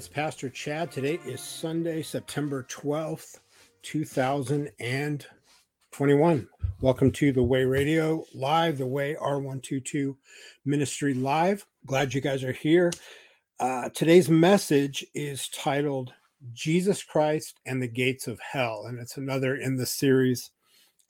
[0.00, 0.90] it's Pastor Chad.
[0.90, 3.40] Today is Sunday, September 12th,
[3.82, 6.48] 2021.
[6.80, 10.16] Welcome to the Way Radio Live, the Way R122
[10.64, 11.66] Ministry Live.
[11.84, 12.90] Glad you guys are here.
[13.58, 16.14] Uh, today's message is titled
[16.54, 20.50] Jesus Christ and the Gates of Hell, and it's another in the series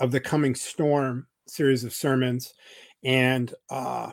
[0.01, 2.55] of the Coming Storm series of sermons.
[3.05, 4.11] And uh,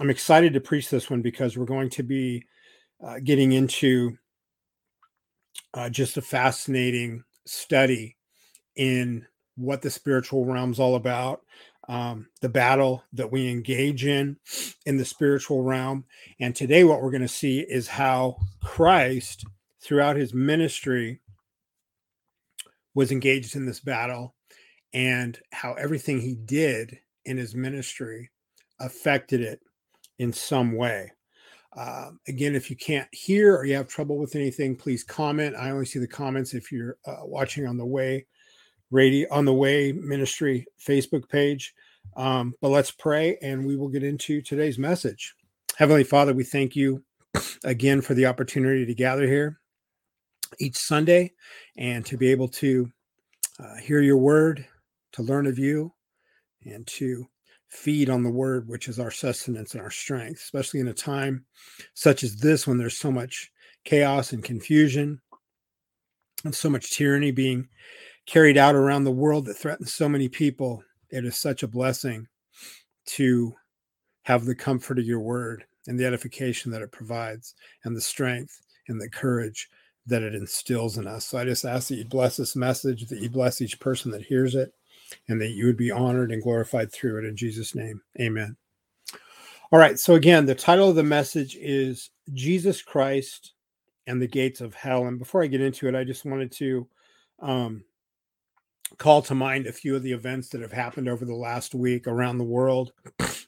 [0.00, 2.46] I'm excited to preach this one because we're going to be
[3.04, 4.16] uh, getting into
[5.74, 8.16] uh, just a fascinating study
[8.76, 11.42] in what the spiritual realm's all about,
[11.88, 14.36] um, the battle that we engage in
[14.86, 16.04] in the spiritual realm.
[16.40, 19.44] And today, what we're going to see is how Christ,
[19.82, 21.20] throughout his ministry,
[22.94, 24.34] was engaged in this battle
[24.92, 28.30] and how everything he did in his ministry
[28.80, 29.60] affected it
[30.18, 31.10] in some way.
[31.76, 35.56] Uh, again, if you can't hear or you have trouble with anything, please comment.
[35.56, 38.26] I only see the comments if you're uh, watching on the way
[38.90, 41.74] radio on the way ministry Facebook page.
[42.16, 45.34] Um, but let's pray and we will get into today's message.
[45.76, 47.02] Heavenly Father, we thank you
[47.64, 49.58] again for the opportunity to gather here
[50.60, 51.32] each Sunday
[51.76, 52.88] and to be able to
[53.58, 54.64] uh, hear your word,
[55.12, 55.92] to learn of you,
[56.64, 57.26] and to
[57.74, 61.44] feed on the word, which is our sustenance and our strength, especially in a time
[61.94, 63.50] such as this when there's so much
[63.84, 65.20] chaos and confusion
[66.44, 67.68] and so much tyranny being
[68.26, 70.82] carried out around the world that threatens so many people.
[71.10, 72.26] It is such a blessing
[73.06, 73.52] to
[74.22, 77.54] have the comfort of your word and the edification that it provides
[77.84, 78.58] and the strength
[78.88, 79.68] and the courage
[80.06, 81.26] that it instills in us.
[81.26, 84.22] So I just ask that you bless this message, that you bless each person that
[84.22, 84.72] hears it,
[85.28, 88.00] and that you would be honored and glorified through it in Jesus' name.
[88.20, 88.56] Amen.
[89.72, 89.98] All right.
[89.98, 93.54] So, again, the title of the message is Jesus Christ
[94.06, 95.06] and the Gates of Hell.
[95.06, 96.88] And before I get into it, I just wanted to
[97.40, 97.84] um,
[98.98, 102.06] call to mind a few of the events that have happened over the last week
[102.06, 102.92] around the world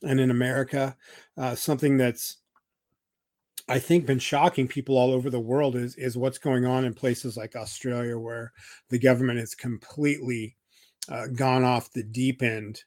[0.03, 0.97] and in America.
[1.37, 2.38] Uh, something that's
[3.69, 6.94] I think been shocking people all over the world is is what's going on in
[6.94, 8.53] places like Australia where
[8.91, 10.56] the government is completely
[11.11, 12.83] uh, gone off the deep end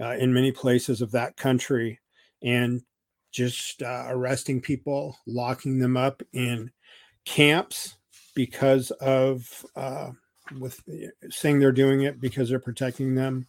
[0.00, 1.98] uh, in many places of that country
[2.42, 2.82] and
[3.30, 6.70] just uh, arresting people, locking them up in
[7.24, 7.96] camps
[8.34, 10.10] because of uh,
[10.58, 10.80] with
[11.30, 13.46] saying they're doing it because they're protecting them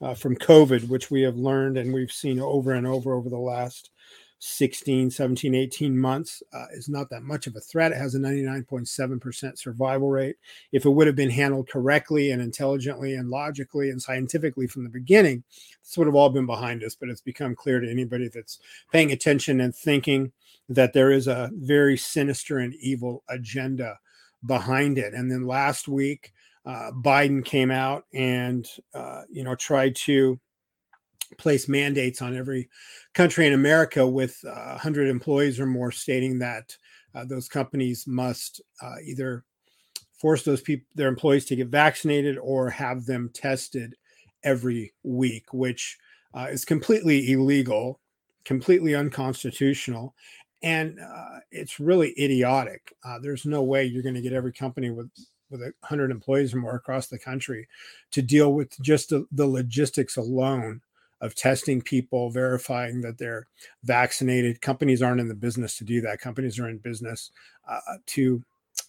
[0.00, 3.38] uh, from COVID, which we have learned and we've seen over and over over the
[3.38, 3.90] last
[4.38, 7.92] 16, 17, 18 months uh, is not that much of a threat.
[7.92, 10.36] It has a 99.7% survival rate.
[10.70, 14.90] If it would have been handled correctly and intelligently and logically and scientifically from the
[14.90, 15.44] beginning,
[15.82, 16.94] this would have all been behind us.
[16.94, 18.58] But it's become clear to anybody that's
[18.92, 20.32] paying attention and thinking
[20.68, 23.98] that there is a very sinister and evil agenda
[24.44, 25.14] behind it.
[25.14, 26.32] And then last week,
[26.66, 30.38] uh, Biden came out and, uh, you know, tried to
[31.38, 32.68] place mandates on every
[33.12, 36.76] country in America with uh, 100 employees or more, stating that
[37.14, 39.44] uh, those companies must uh, either
[40.12, 43.94] force those people, their employees, to get vaccinated or have them tested
[44.42, 45.98] every week, which
[46.34, 48.00] uh, is completely illegal,
[48.44, 50.14] completely unconstitutional,
[50.62, 52.94] and uh, it's really idiotic.
[53.04, 55.10] Uh, there's no way you're going to get every company with
[55.50, 57.68] with 100 employees or more across the country
[58.10, 60.80] to deal with just the, the logistics alone
[61.20, 63.46] of testing people, verifying that they're
[63.82, 64.60] vaccinated.
[64.60, 66.20] Companies aren't in the business to do that.
[66.20, 67.30] Companies are in business
[67.68, 68.42] uh, to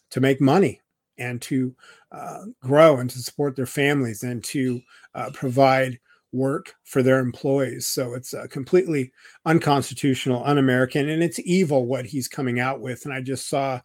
[0.10, 0.82] to make money
[1.18, 1.76] and to
[2.12, 4.82] uh, grow and to support their families and to
[5.14, 6.00] uh, provide
[6.32, 7.86] work for their employees.
[7.86, 9.12] So it's uh, completely
[9.46, 13.06] unconstitutional, un-American, and it's evil what he's coming out with.
[13.06, 13.80] And I just saw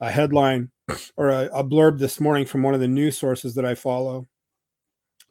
[0.00, 0.70] a headline
[1.16, 4.28] or a, a blurb this morning from one of the news sources that I follow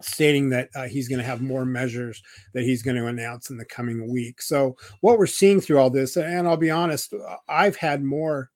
[0.01, 2.21] stating that uh, he's going to have more measures
[2.53, 4.41] that he's going to announce in the coming week.
[4.41, 8.51] So, what we're seeing through all this, and I'll be honest, uh, I've had more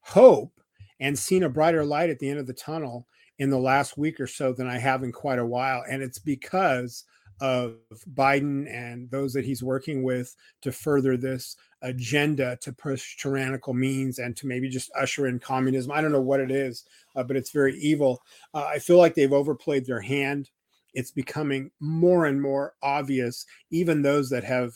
[0.00, 0.60] hope
[1.00, 3.06] and seen a brighter light at the end of the tunnel
[3.38, 5.82] in the last week or so than I have in quite a while.
[5.88, 7.04] And it's because
[7.40, 7.76] of
[8.14, 14.18] Biden and those that he's working with to further this agenda to push tyrannical means
[14.18, 15.92] and to maybe just usher in communism.
[15.92, 16.84] I don't know what it is,
[17.16, 18.22] uh, but it's very evil.
[18.54, 20.48] Uh, I feel like they've overplayed their hand
[20.94, 24.72] it's becoming more and more obvious, even those that have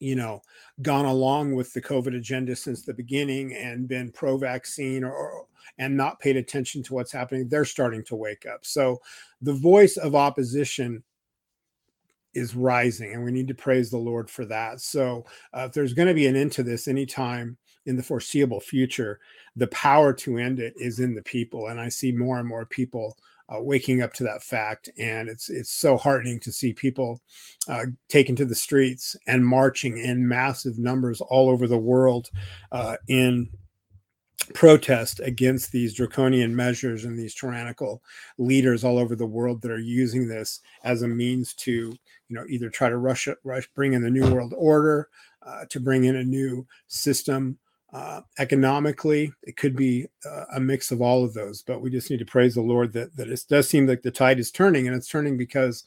[0.00, 0.40] you know
[0.82, 5.46] gone along with the covid agenda since the beginning and been pro vaccine or
[5.78, 9.00] and not paid attention to what's happening they're starting to wake up so
[9.40, 11.02] the voice of opposition
[12.38, 15.24] is rising and we need to praise the lord for that so
[15.54, 17.56] uh, if there's going to be an end to this anytime
[17.88, 19.18] in the foreseeable future,
[19.56, 21.68] the power to end it is in the people.
[21.68, 23.16] And I see more and more people
[23.48, 27.22] uh, waking up to that fact, and it's it's so heartening to see people
[27.66, 32.28] uh, taken to the streets and marching in massive numbers all over the world
[32.72, 33.48] uh, in
[34.52, 38.02] protest against these draconian measures and these tyrannical
[38.36, 41.94] leaders all over the world that are using this as a means to
[42.28, 45.08] you know either try to rush rush bring in the new world order
[45.46, 47.58] uh, to bring in a new system.
[47.90, 52.10] Uh, economically it could be uh, a mix of all of those but we just
[52.10, 54.86] need to praise the lord that that it does seem like the tide is turning
[54.86, 55.84] and it's turning because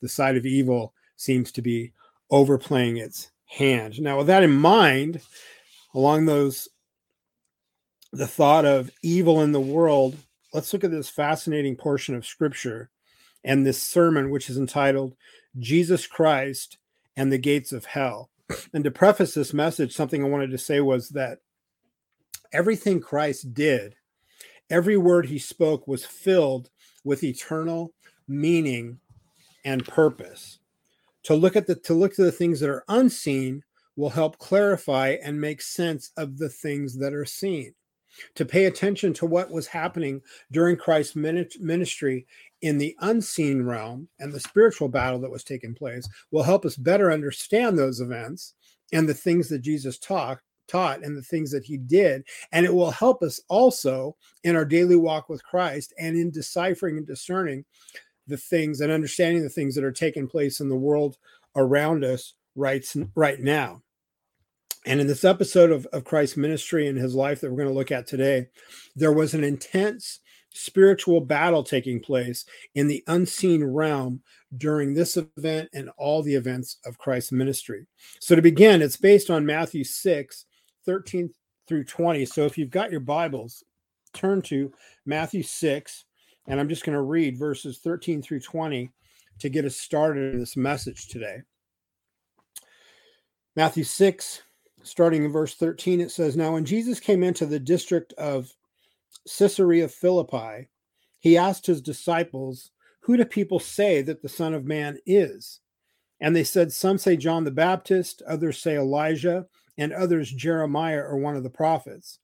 [0.00, 1.92] the side of evil seems to be
[2.30, 4.00] overplaying its hand.
[4.00, 5.20] Now with that in mind
[5.94, 6.68] along those
[8.12, 10.16] the thought of evil in the world
[10.54, 12.88] let's look at this fascinating portion of scripture
[13.44, 15.14] and this sermon which is entitled
[15.58, 16.78] jesus christ
[17.16, 18.30] and the gates of hell
[18.72, 21.38] and to preface this message, something I wanted to say was that
[22.52, 23.96] everything Christ did,
[24.70, 26.70] every word he spoke was filled
[27.04, 27.92] with eternal
[28.28, 28.98] meaning
[29.64, 30.58] and purpose.
[31.24, 33.62] To look at the to look to the things that are unseen
[33.96, 37.74] will help clarify and make sense of the things that are seen.
[38.36, 40.20] To pay attention to what was happening
[40.50, 42.26] during Christ's ministry
[42.60, 46.76] in the unseen realm and the spiritual battle that was taking place will help us
[46.76, 48.54] better understand those events
[48.92, 50.38] and the things that Jesus taught
[50.68, 52.24] taught and the things that he did.
[52.52, 56.96] And it will help us also in our daily walk with Christ and in deciphering
[56.96, 57.64] and discerning
[58.26, 61.18] the things and understanding the things that are taking place in the world
[61.56, 63.82] around us right right now
[64.86, 67.74] and in this episode of, of Christ's ministry and his life that we're going to
[67.74, 68.46] look at today,
[68.96, 70.20] there was an intense
[70.50, 72.44] spiritual battle taking place
[72.74, 74.20] in the unseen realm
[74.56, 77.86] during this event and all the events of Christ's ministry.
[78.20, 80.46] So, to begin, it's based on Matthew 6
[80.84, 81.30] 13
[81.68, 82.24] through 20.
[82.26, 83.62] So, if you've got your Bibles,
[84.12, 84.72] turn to
[85.06, 86.04] Matthew 6,
[86.48, 88.90] and I'm just going to read verses 13 through 20
[89.38, 91.38] to get us started in this message today.
[93.54, 94.42] Matthew 6,
[94.82, 98.52] starting in verse 13, it says, Now when Jesus came into the district of
[99.38, 100.68] Caesarea Philippi,
[101.18, 102.70] he asked his disciples,
[103.00, 105.60] Who do people say that the Son of Man is?
[106.20, 109.46] And they said, Some say John the Baptist, others say Elijah,
[109.78, 112.18] and others Jeremiah or one of the prophets.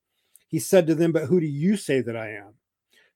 [0.49, 2.55] He said to them, But who do you say that I am?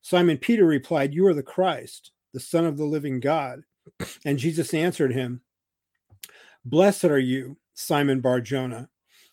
[0.00, 3.62] Simon Peter replied, You are the Christ, the Son of the living God.
[4.24, 5.42] And Jesus answered him,
[6.64, 8.88] Blessed are you, Simon Bar Jonah,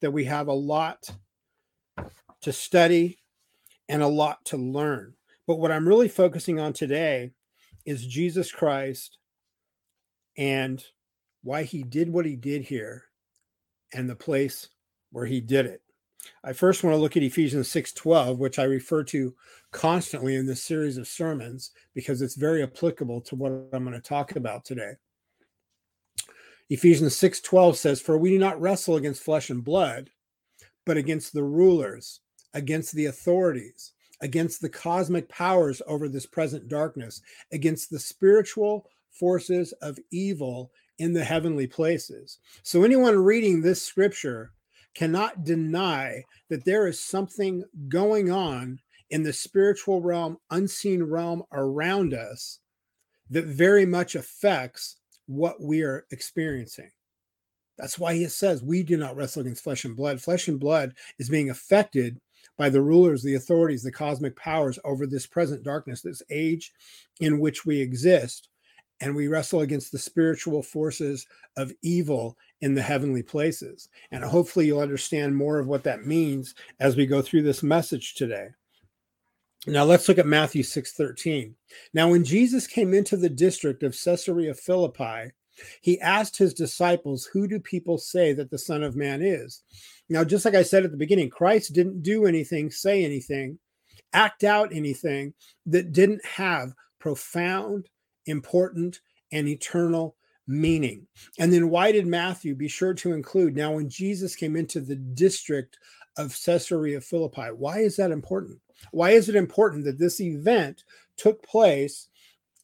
[0.00, 1.10] that we have a lot
[2.42, 3.18] to study
[3.88, 5.14] and a lot to learn.
[5.46, 7.32] But what I'm really focusing on today
[7.84, 9.18] is Jesus Christ
[10.36, 10.82] and
[11.42, 13.04] why he did what he did here
[13.92, 14.68] and the place
[15.10, 15.82] where he did it.
[16.44, 19.34] I first want to look at Ephesians 6:12, which I refer to
[19.72, 24.00] constantly in this series of sermons because it's very applicable to what I'm going to
[24.00, 24.94] talk about today.
[26.70, 30.10] Ephesians 6:12 says, "For we do not wrestle against flesh and blood,
[30.84, 32.20] but against the rulers,
[32.54, 39.72] against the authorities, against the cosmic powers over this present darkness, against the spiritual forces
[39.82, 44.52] of evil in the heavenly places." So anyone reading this scripture
[44.94, 52.14] cannot deny that there is something going on in the spiritual realm, unseen realm around
[52.14, 52.60] us
[53.28, 54.99] that very much affects
[55.30, 56.90] what we are experiencing.
[57.78, 60.20] That's why he says we do not wrestle against flesh and blood.
[60.20, 62.18] Flesh and blood is being affected
[62.58, 66.72] by the rulers, the authorities, the cosmic powers over this present darkness, this age
[67.20, 68.48] in which we exist.
[69.00, 73.88] And we wrestle against the spiritual forces of evil in the heavenly places.
[74.10, 78.14] And hopefully, you'll understand more of what that means as we go through this message
[78.14, 78.48] today.
[79.66, 81.54] Now let's look at Matthew 6:13.
[81.92, 85.32] Now when Jesus came into the district of Caesarea Philippi,
[85.82, 89.62] he asked his disciples, "Who do people say that the Son of Man is?"
[90.08, 93.58] Now just like I said at the beginning, Christ didn't do anything, say anything,
[94.14, 95.34] act out anything
[95.66, 97.90] that didn't have profound,
[98.24, 99.00] important,
[99.30, 101.06] and eternal meaning.
[101.38, 104.96] And then why did Matthew be sure to include now when Jesus came into the
[104.96, 105.76] district
[106.16, 107.50] of Caesarea Philippi.
[107.56, 108.60] Why is that important?
[108.92, 110.84] Why is it important that this event
[111.16, 112.08] took place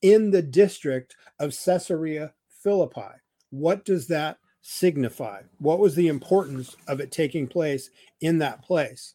[0.02, 3.20] in the district of Caesarea Philippi?
[3.50, 5.42] What does that signify?
[5.58, 9.14] What was the importance of it taking place in that place?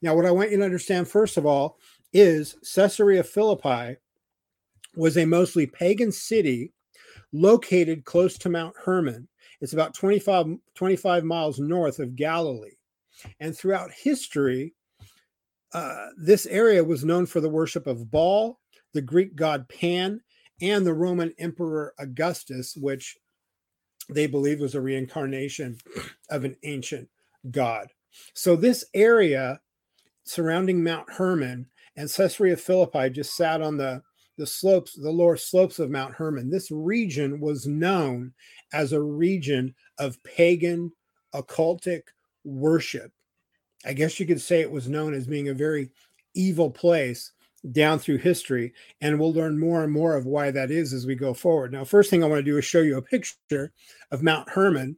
[0.00, 1.78] Now, what I want you to understand, first of all,
[2.12, 3.96] is Caesarea Philippi
[4.94, 6.72] was a mostly pagan city
[7.32, 9.28] located close to Mount Hermon.
[9.60, 12.76] It's about 25, 25 miles north of Galilee.
[13.40, 14.74] And throughout history,
[15.72, 18.60] uh, this area was known for the worship of Baal,
[18.92, 20.20] the Greek god Pan,
[20.60, 23.16] and the Roman Emperor Augustus, which
[24.08, 25.78] they believed was a reincarnation
[26.30, 27.08] of an ancient
[27.50, 27.88] god.
[28.34, 29.60] So, this area
[30.24, 34.02] surrounding Mount Hermon and Caesarea Philippi just sat on the,
[34.36, 36.50] the slopes, the lower slopes of Mount Hermon.
[36.50, 38.32] This region was known
[38.72, 40.92] as a region of pagan,
[41.34, 42.02] occultic
[42.44, 43.12] worship.
[43.84, 45.90] I guess you could say it was known as being a very
[46.34, 47.32] evil place
[47.72, 48.72] down through history.
[49.00, 51.72] And we'll learn more and more of why that is as we go forward.
[51.72, 53.72] Now, first thing I want to do is show you a picture
[54.10, 54.96] of Mount Hermon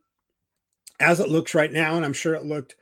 [1.01, 1.97] as it looks right now.
[1.97, 2.77] And I'm sure it looked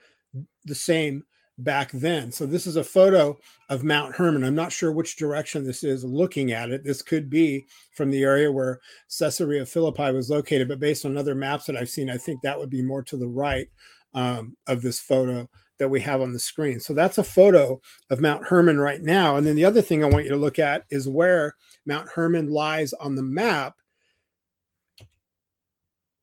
[0.64, 1.24] the same
[1.58, 2.30] back then.
[2.30, 3.38] So this is a photo
[3.70, 4.44] of Mount Hermon.
[4.44, 6.84] I'm not sure which direction this is looking at it.
[6.84, 8.80] This could be from the area where
[9.18, 12.58] Caesarea Philippi was located, but based on other maps that I've seen, I think that
[12.58, 13.68] would be more to the right
[14.12, 16.80] um, of this photo that we have on the screen.
[16.80, 17.80] So that's a photo
[18.10, 19.36] of Mount Hermon right now.
[19.36, 21.54] And then the other thing I want you to look at is where
[21.84, 23.74] Mount Hermon lies on the map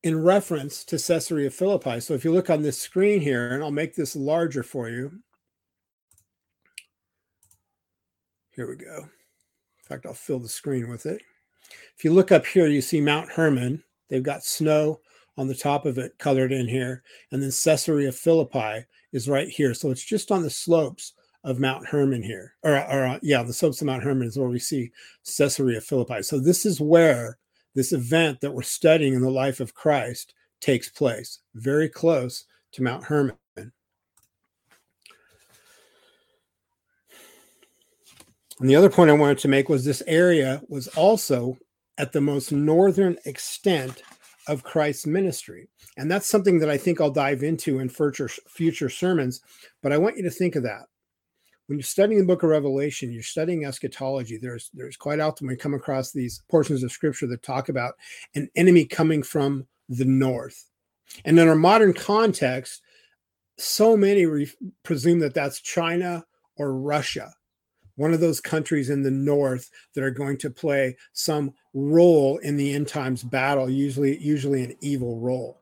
[0.04, 2.00] in reference to Caesarea Philippi.
[2.00, 5.20] So if you look on this screen here, and I'll make this larger for you.
[8.52, 8.98] Here we go.
[8.98, 11.22] In fact, I'll fill the screen with it.
[11.98, 13.84] If you look up here, you see Mount Hermon.
[14.10, 15.00] They've got snow
[15.38, 17.02] on the top of it colored in here.
[17.32, 19.74] And then Caesarea Philippi is right here.
[19.74, 22.56] So it's just on the slopes of Mount Hermon here.
[22.64, 24.92] Or, or uh, yeah, the slopes of Mount Hermon is where we see
[25.38, 26.22] Caesarea Philippi.
[26.24, 27.38] So this is where
[27.76, 32.84] this event that we're studying in the life of Christ takes place, very close to
[32.84, 33.38] Mount Hermon.
[38.60, 41.58] And the other point I wanted to make was this area was also
[41.98, 44.02] at the most northern extent
[44.48, 45.70] of Christ's ministry.
[45.98, 49.42] And that's something that I think I'll dive into in future, future sermons.
[49.82, 50.84] But I want you to think of that
[51.68, 54.38] when you're studying the book of Revelation, you're studying eschatology.
[54.38, 57.94] There's there's quite often we come across these portions of scripture that talk about
[58.36, 60.70] an enemy coming from the north.
[61.26, 62.82] And in our modern context,
[63.58, 64.52] so many re-
[64.84, 66.26] presume that that's China
[66.58, 67.34] or Russia,
[67.96, 72.58] one of those countries in the north that are going to play some role in
[72.58, 75.60] the end times battle, usually usually an evil role.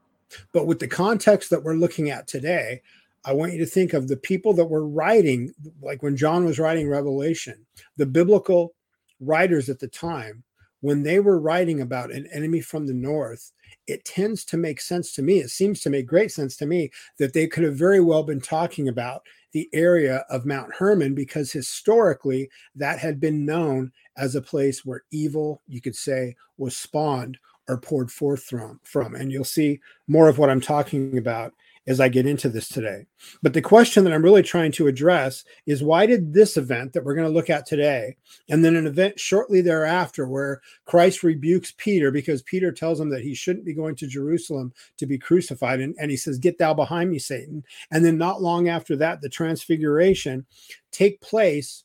[0.53, 2.81] But with the context that we're looking at today,
[3.25, 6.57] I want you to think of the people that were writing, like when John was
[6.57, 7.65] writing Revelation,
[7.97, 8.73] the biblical
[9.19, 10.43] writers at the time,
[10.79, 13.51] when they were writing about an enemy from the north,
[13.85, 15.39] it tends to make sense to me.
[15.39, 18.41] It seems to make great sense to me that they could have very well been
[18.41, 19.21] talking about
[19.51, 25.03] the area of Mount Hermon because historically that had been known as a place where
[25.11, 28.79] evil, you could say, was spawned or poured forth from.
[28.83, 29.15] from.
[29.15, 31.53] And you'll see more of what I'm talking about
[31.87, 33.05] as I get into this today.
[33.41, 37.03] But the question that I'm really trying to address is why did this event that
[37.03, 38.17] we're going to look at today,
[38.49, 43.23] and then an event shortly thereafter where Christ rebukes Peter because Peter tells him that
[43.23, 45.79] he shouldn't be going to Jerusalem to be crucified.
[45.79, 47.63] And, and he says, Get thou behind me, Satan.
[47.89, 50.45] And then not long after that, the transfiguration
[50.91, 51.83] take place,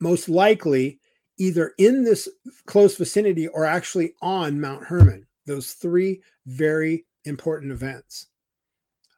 [0.00, 1.00] most likely
[1.38, 2.28] either in this
[2.64, 5.26] close vicinity or actually on Mount Hermon.
[5.44, 8.28] Those three very important events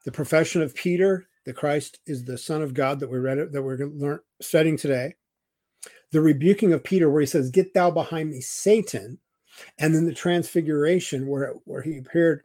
[0.05, 3.63] the profession of Peter that Christ is the Son of God that we read that
[3.63, 5.15] we're learn, studying today,
[6.11, 9.19] the rebuking of Peter where he says, "Get thou behind me, Satan,"
[9.77, 12.43] and then the transfiguration where where he appeared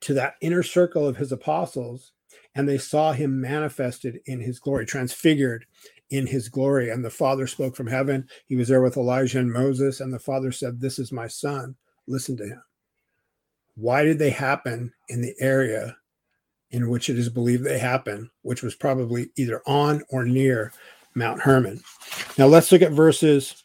[0.00, 2.12] to that inner circle of his apostles
[2.54, 5.66] and they saw him manifested in his glory, transfigured
[6.10, 6.90] in his glory.
[6.90, 8.28] And the Father spoke from heaven.
[8.46, 11.76] He was there with Elijah and Moses, and the Father said, This is my son.
[12.06, 12.62] Listen to him.
[13.74, 15.96] Why did they happen in the area
[16.72, 20.72] in which it is believed they happened, which was probably either on or near
[21.14, 21.80] Mount Hermon.
[22.38, 23.62] Now let's look at verses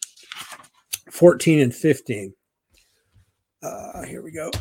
[1.09, 2.33] 14 and 15.
[3.63, 4.51] Uh, here we go.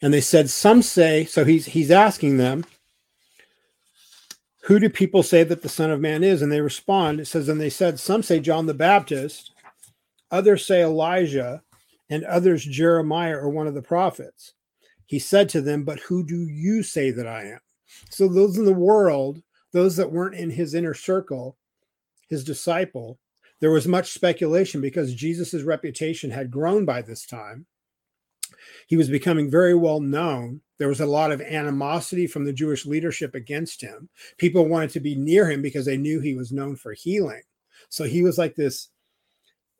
[0.00, 2.64] And they said, Some say, so he's he's asking them,
[4.64, 6.40] Who do people say that the Son of Man is?
[6.40, 9.50] And they respond, it says, and they said, Some say John the Baptist,
[10.30, 11.62] others say Elijah,
[12.10, 14.54] and others Jeremiah or one of the prophets.
[15.06, 17.60] He said to them, But who do you say that I am?
[18.10, 21.56] So those in the world, those that weren't in his inner circle,
[22.28, 23.18] his disciple,
[23.60, 27.66] there was much speculation because Jesus' reputation had grown by this time.
[28.86, 30.60] He was becoming very well known.
[30.78, 34.08] There was a lot of animosity from the Jewish leadership against him.
[34.36, 37.42] People wanted to be near him because they knew he was known for healing.
[37.88, 38.88] So he was like this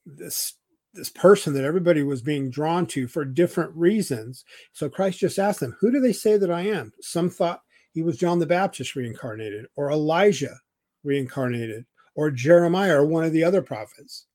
[0.06, 0.54] this
[0.98, 4.44] this person that everybody was being drawn to for different reasons.
[4.72, 6.92] So Christ just asked them, Who do they say that I am?
[7.00, 7.62] Some thought
[7.92, 10.56] he was John the Baptist reincarnated, or Elijah
[11.04, 14.26] reincarnated, or Jeremiah, or one of the other prophets.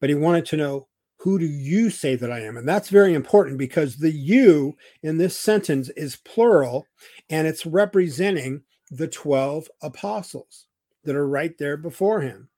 [0.00, 2.56] But he wanted to know, Who do you say that I am?
[2.56, 6.86] And that's very important because the you in this sentence is plural
[7.28, 10.66] and it's representing the 12 apostles
[11.04, 12.48] that are right there before him.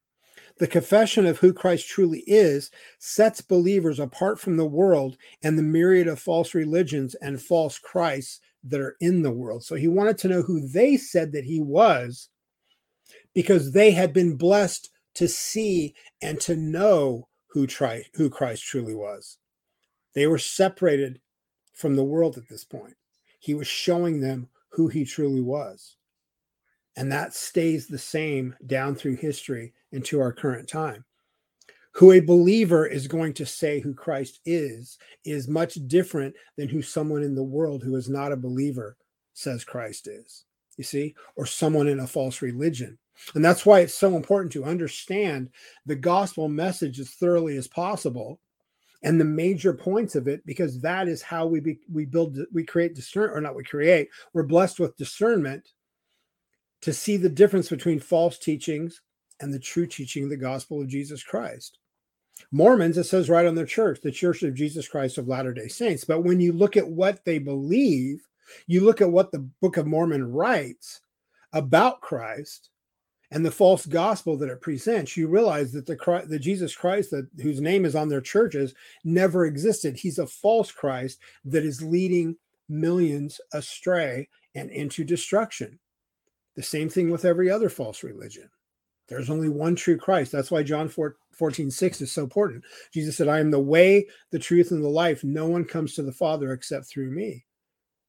[0.59, 5.63] The confession of who Christ truly is sets believers apart from the world and the
[5.63, 9.65] myriad of false religions and false Christs that are in the world.
[9.65, 12.29] So he wanted to know who they said that he was
[13.35, 18.95] because they had been blessed to see and to know who, tri- who Christ truly
[18.95, 19.39] was.
[20.15, 21.21] They were separated
[21.73, 22.95] from the world at this point.
[23.39, 25.97] He was showing them who he truly was.
[26.97, 31.05] And that stays the same down through history into our current time.
[31.93, 36.81] Who a believer is going to say who Christ is, is much different than who
[36.83, 38.97] someone in the world who is not a believer
[39.35, 40.45] says Christ is,
[40.77, 42.99] you see, or someone in a false religion.
[43.35, 45.51] And that's why it's so important to understand
[45.87, 48.41] the gospel message as thoroughly as possible
[49.03, 52.65] and the major points of it because that is how we be, we build we
[52.65, 55.73] create discern or not we create we're blessed with discernment
[56.83, 59.01] to see the difference between false teachings
[59.41, 61.79] and the true teaching of the gospel of Jesus Christ.
[62.51, 65.69] Mormons, it says right on their church, the Church of Jesus Christ of Latter day
[65.69, 66.05] Saints.
[66.05, 68.27] But when you look at what they believe,
[68.67, 71.01] you look at what the Book of Mormon writes
[71.53, 72.71] about Christ
[73.31, 77.11] and the false gospel that it presents, you realize that the, Christ, the Jesus Christ
[77.13, 79.97] that whose name is on their churches never existed.
[79.97, 82.37] He's a false Christ that is leading
[82.69, 85.79] millions astray and into destruction.
[86.57, 88.49] The same thing with every other false religion.
[89.09, 90.33] There's only one true Christ.
[90.33, 92.65] That's why John 14, 6 is so important.
[92.93, 95.25] Jesus said, I am the way, the truth, and the life.
[95.25, 97.45] No one comes to the Father except through me.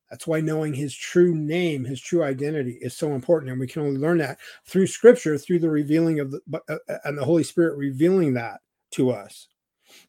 [0.09, 3.51] That's why knowing his true name, his true identity is so important.
[3.51, 6.97] And we can only learn that through scripture, through the revealing of the, uh, uh,
[7.05, 9.47] and the Holy Spirit revealing that to us.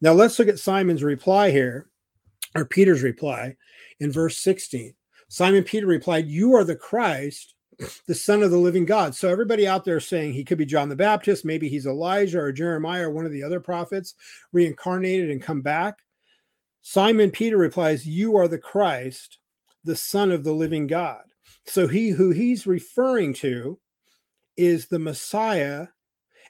[0.00, 1.88] Now let's look at Simon's reply here,
[2.54, 3.56] or Peter's reply
[4.00, 4.94] in verse 16.
[5.28, 7.53] Simon Peter replied, You are the Christ,
[8.06, 9.14] the son of the living God.
[9.14, 12.52] So everybody out there saying he could be John the Baptist, maybe he's Elijah or
[12.52, 14.14] Jeremiah or one of the other prophets
[14.52, 15.98] reincarnated and come back.
[16.82, 19.38] Simon Peter replies, You are the Christ,
[19.84, 21.22] the son of the living God.
[21.66, 23.78] So he who he's referring to
[24.56, 25.88] is the Messiah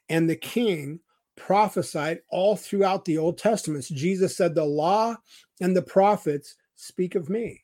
[0.08, 1.00] and the king
[1.36, 3.84] prophesied all throughout the Old Testament.
[3.86, 5.16] Jesus said, The law
[5.60, 7.63] and the prophets speak of me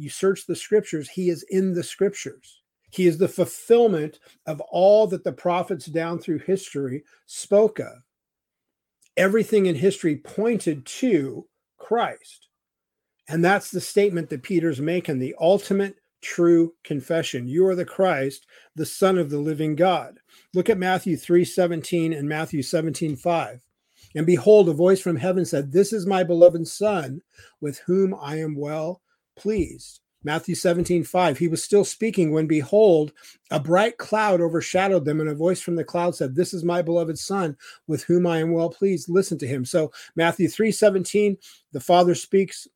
[0.00, 2.60] you search the scriptures, he is in the scriptures.
[2.90, 8.02] He is the fulfillment of all that the prophets down through history spoke of.
[9.16, 11.46] Everything in history pointed to
[11.78, 12.48] Christ.
[13.28, 17.46] And that's the statement that Peter's making the ultimate true confession.
[17.46, 20.18] You are the Christ, the Son of the living God.
[20.52, 23.60] Look at Matthew 3 17 and Matthew 17 5.
[24.16, 27.22] And behold, a voice from heaven said, This is my beloved Son,
[27.60, 29.00] with whom I am well
[29.40, 30.00] pleased.
[30.22, 31.38] Matthew 17, 5.
[31.38, 33.12] He was still speaking when, behold,
[33.50, 36.82] a bright cloud overshadowed them, and a voice from the cloud said, This is my
[36.82, 39.08] beloved Son, with whom I am well pleased.
[39.08, 39.64] Listen to him.
[39.64, 41.38] So, Matthew 3, 17,
[41.72, 42.68] the Father speaks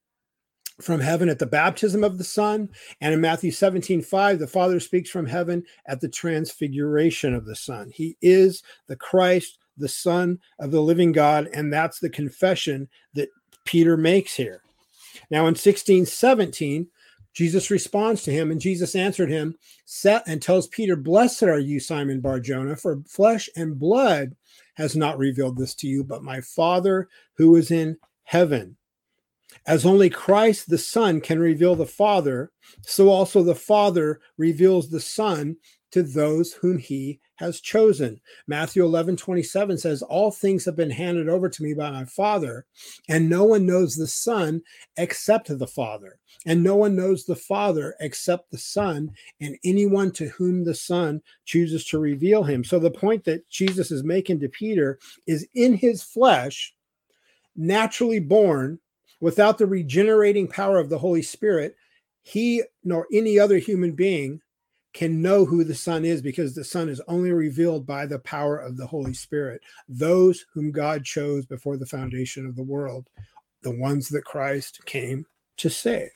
[0.81, 2.68] from heaven at the baptism of the Son.
[3.00, 7.57] And in Matthew 17, 5, the Father speaks from heaven at the transfiguration of the
[7.57, 7.90] Son.
[7.94, 11.48] He is the Christ, the Son of the living God.
[11.53, 13.29] And that's the confession that
[13.64, 14.62] Peter makes here.
[15.30, 16.88] Now, in 1617,
[17.32, 21.80] Jesus responds to him, and Jesus answered him set and tells Peter, Blessed are you,
[21.80, 24.37] Simon Bar Jonah, for flesh and blood
[24.74, 28.76] has not revealed this to you, but my Father who is in heaven.
[29.66, 35.00] As only Christ the Son can reveal the Father, so also the Father reveals the
[35.00, 35.56] Son
[35.90, 38.20] to those whom he has chosen.
[38.47, 42.66] Matthew 11, 27 says, All things have been handed over to me by my Father,
[43.09, 44.62] and no one knows the Son
[44.97, 50.29] except the Father, and no one knows the Father except the Son, and anyone to
[50.29, 52.64] whom the Son chooses to reveal him.
[52.64, 56.75] So the point that Jesus is making to Peter is in his flesh,
[57.57, 58.79] naturally born,
[59.25, 61.77] Without the regenerating power of the Holy Spirit,
[62.20, 64.38] he nor any other human being
[64.94, 68.57] can know who the Son is because the Son is only revealed by the power
[68.57, 69.61] of the Holy Spirit.
[69.88, 73.09] Those whom God chose before the foundation of the world,
[73.62, 75.26] the ones that Christ came
[75.57, 76.12] to save.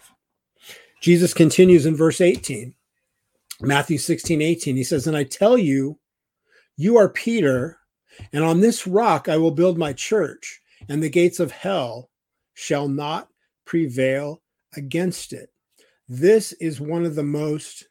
[1.00, 2.74] Jesus continues in verse 18,
[3.60, 4.76] Matthew 16, 18.
[4.76, 5.98] He says, And I tell you,
[6.76, 7.78] you are Peter,
[8.32, 12.10] and on this rock I will build my church, and the gates of hell
[12.54, 13.28] shall not
[13.64, 14.40] prevail
[14.76, 15.50] against it.
[16.08, 17.87] This is one of the most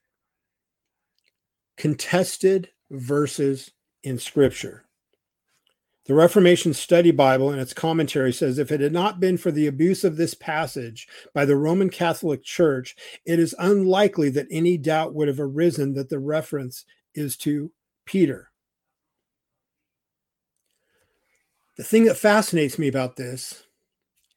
[1.77, 3.71] contested verses
[4.03, 4.83] in Scripture.
[6.05, 9.67] The Reformation Study Bible in its commentary says if it had not been for the
[9.67, 15.13] abuse of this passage by the Roman Catholic Church, it is unlikely that any doubt
[15.13, 17.71] would have arisen that the reference is to
[18.05, 18.51] Peter.
[21.75, 23.63] The thing that fascinates me about this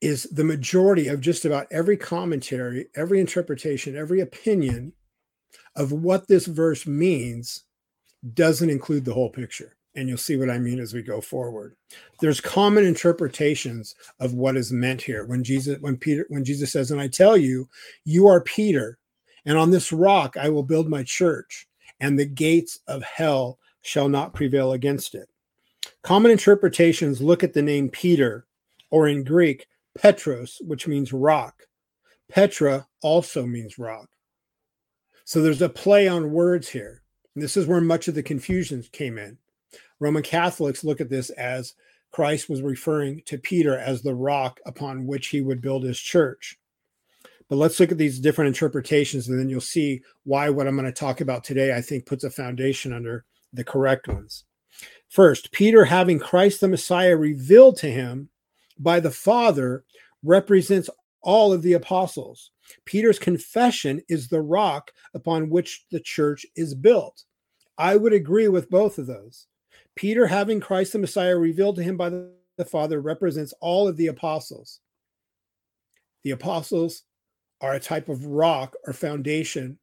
[0.00, 4.92] is the majority of just about every commentary, every interpretation, every opinion
[5.76, 7.64] of what this verse means
[8.34, 9.76] doesn't include the whole picture.
[9.96, 11.74] And you'll see what I mean as we go forward.
[12.20, 15.24] There's common interpretations of what is meant here.
[15.24, 17.68] When Jesus, when Peter, when Jesus says, And I tell you,
[18.04, 18.98] you are Peter,
[19.44, 21.66] and on this rock I will build my church,
[21.98, 25.28] and the gates of hell shall not prevail against it.
[26.02, 28.46] Common interpretations look at the name Peter,
[28.90, 31.64] or in Greek, Petros, which means rock.
[32.28, 34.08] Petra also means rock.
[35.30, 37.02] So there's a play on words here.
[37.36, 39.38] And this is where much of the confusion came in.
[40.00, 41.74] Roman Catholics look at this as
[42.10, 46.58] Christ was referring to Peter as the rock upon which he would build his church.
[47.48, 50.86] But let's look at these different interpretations, and then you'll see why what I'm going
[50.86, 54.46] to talk about today, I think, puts a foundation under the correct ones.
[55.10, 58.30] First, Peter, having Christ the Messiah revealed to him
[58.80, 59.84] by the Father,
[60.24, 60.90] represents
[61.22, 62.50] all of the apostles.
[62.84, 67.24] Peter's confession is the rock upon which the church is built.
[67.78, 69.46] I would agree with both of those.
[69.96, 72.30] Peter, having Christ the Messiah revealed to him by the,
[72.66, 74.80] Father, represents all of the apostles.
[76.24, 77.04] The apostles
[77.62, 79.78] are a type of rock or foundation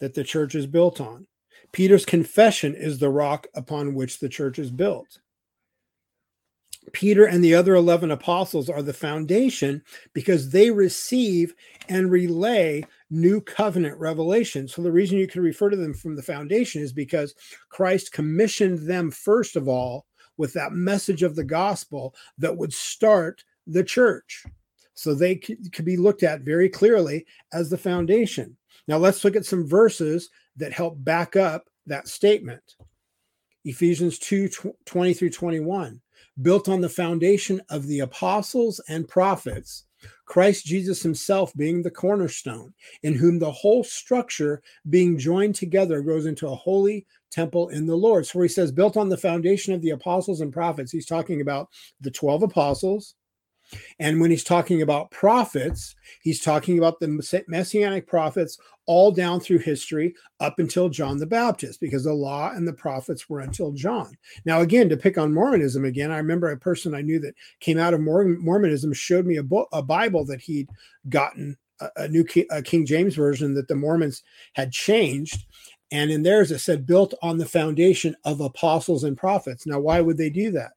[0.00, 1.26] that the church is built on.
[1.72, 5.18] Peter's confession is the rock upon which the church is built.
[6.92, 11.54] Peter and the other 11 apostles are the foundation because they receive
[11.88, 14.66] and relay new covenant revelation.
[14.66, 17.34] So, the reason you can refer to them from the foundation is because
[17.68, 23.44] Christ commissioned them, first of all, with that message of the gospel that would start
[23.66, 24.44] the church.
[24.94, 28.56] So, they could be looked at very clearly as the foundation.
[28.88, 32.76] Now, let's look at some verses that help back up that statement.
[33.64, 34.48] Ephesians 2
[34.84, 36.00] 20 through 21
[36.40, 39.84] built on the foundation of the apostles and prophets,
[40.24, 46.26] Christ Jesus himself being the cornerstone, in whom the whole structure being joined together grows
[46.26, 48.26] into a holy temple in the Lord.
[48.26, 51.40] So, where he says, built on the foundation of the apostles and prophets, he's talking
[51.40, 51.68] about
[52.00, 53.14] the 12 apostles,
[53.98, 59.58] and when he's talking about prophets, he's talking about the messianic prophets all down through
[59.58, 64.12] history up until John the Baptist, because the law and the prophets were until John.
[64.44, 67.78] Now, again, to pick on Mormonism again, I remember a person I knew that came
[67.78, 70.68] out of Mormonism showed me a, book, a Bible that he'd
[71.08, 74.22] gotten a, a new King, a King James version that the Mormons
[74.54, 75.46] had changed.
[75.92, 79.66] And in theirs, it said built on the foundation of apostles and prophets.
[79.66, 80.72] Now, why would they do that?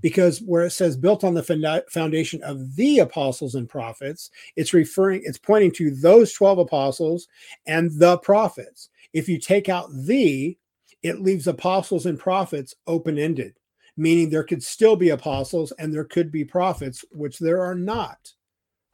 [0.00, 5.22] Because where it says built on the foundation of the apostles and prophets it's referring
[5.24, 7.28] it's pointing to those 12 apostles
[7.66, 8.88] and the prophets.
[9.12, 10.56] If you take out the
[11.02, 13.54] it leaves apostles and prophets open ended
[13.96, 18.32] meaning there could still be apostles and there could be prophets which there are not.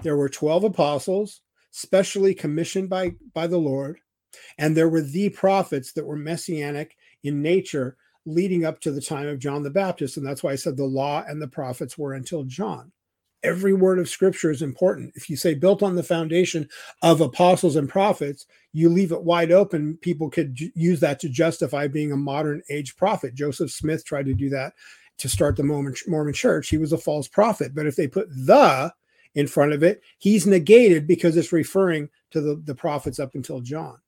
[0.02, 4.00] There were 12 apostles specially commissioned by by the lord
[4.58, 7.96] and there were the prophets that were messianic in nature
[8.26, 10.16] leading up to the time of John the Baptist.
[10.16, 12.92] And that's why I said the law and the prophets were until John.
[13.42, 15.12] Every word of scripture is important.
[15.14, 16.68] If you say built on the foundation
[17.02, 19.96] of apostles and prophets, you leave it wide open.
[20.02, 23.34] People could use that to justify being a modern age prophet.
[23.34, 24.74] Joseph Smith tried to do that
[25.18, 26.68] to start the Mormon, church.
[26.68, 27.74] He was a false prophet.
[27.74, 28.92] But if they put the
[29.34, 33.60] in front of it, he's negated because it's referring to the, the prophets up until
[33.60, 33.98] John.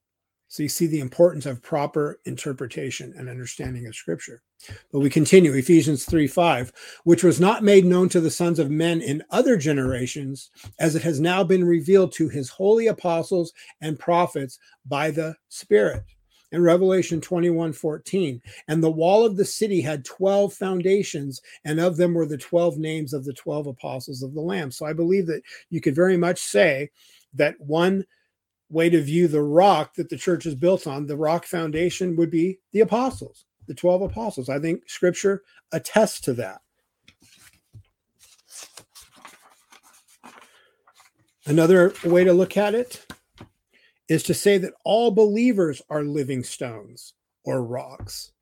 [0.48, 4.42] So you see the importance of proper interpretation and understanding of scripture.
[4.90, 6.72] But we continue Ephesians 3 5,
[7.04, 11.02] which was not made known to the sons of men in other generations, as it
[11.02, 16.02] has now been revealed to his holy apostles and prophets by the Spirit.
[16.50, 18.40] in Revelation 21 14.
[18.68, 22.78] And the wall of the city had 12 foundations, and of them were the 12
[22.78, 24.70] names of the 12 apostles of the Lamb.
[24.70, 26.90] So I believe that you could very much say
[27.34, 28.06] that one
[28.70, 32.30] way to view the rock that the church is built on, the rock foundation would
[32.30, 34.48] be the apostles, the 12 apostles.
[34.48, 36.60] I think scripture attests to that.
[41.46, 43.06] Another way to look at it
[44.08, 48.32] is to say that all believers are living stones or rocks.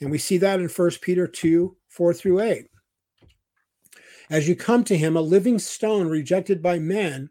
[0.00, 2.66] And we see that in 1 Peter 2 4 through 8.
[4.30, 7.30] As you come to him, a living stone rejected by men,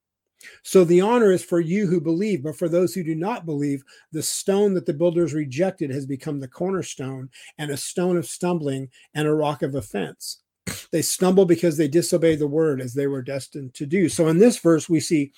[0.63, 3.83] So the honor is for you who believe, but for those who do not believe,
[4.11, 8.89] the stone that the builders rejected has become the cornerstone and a stone of stumbling
[9.13, 10.41] and a rock of offense.
[10.91, 14.09] They stumble because they disobey the word as they were destined to do.
[14.09, 15.31] So in this verse, we see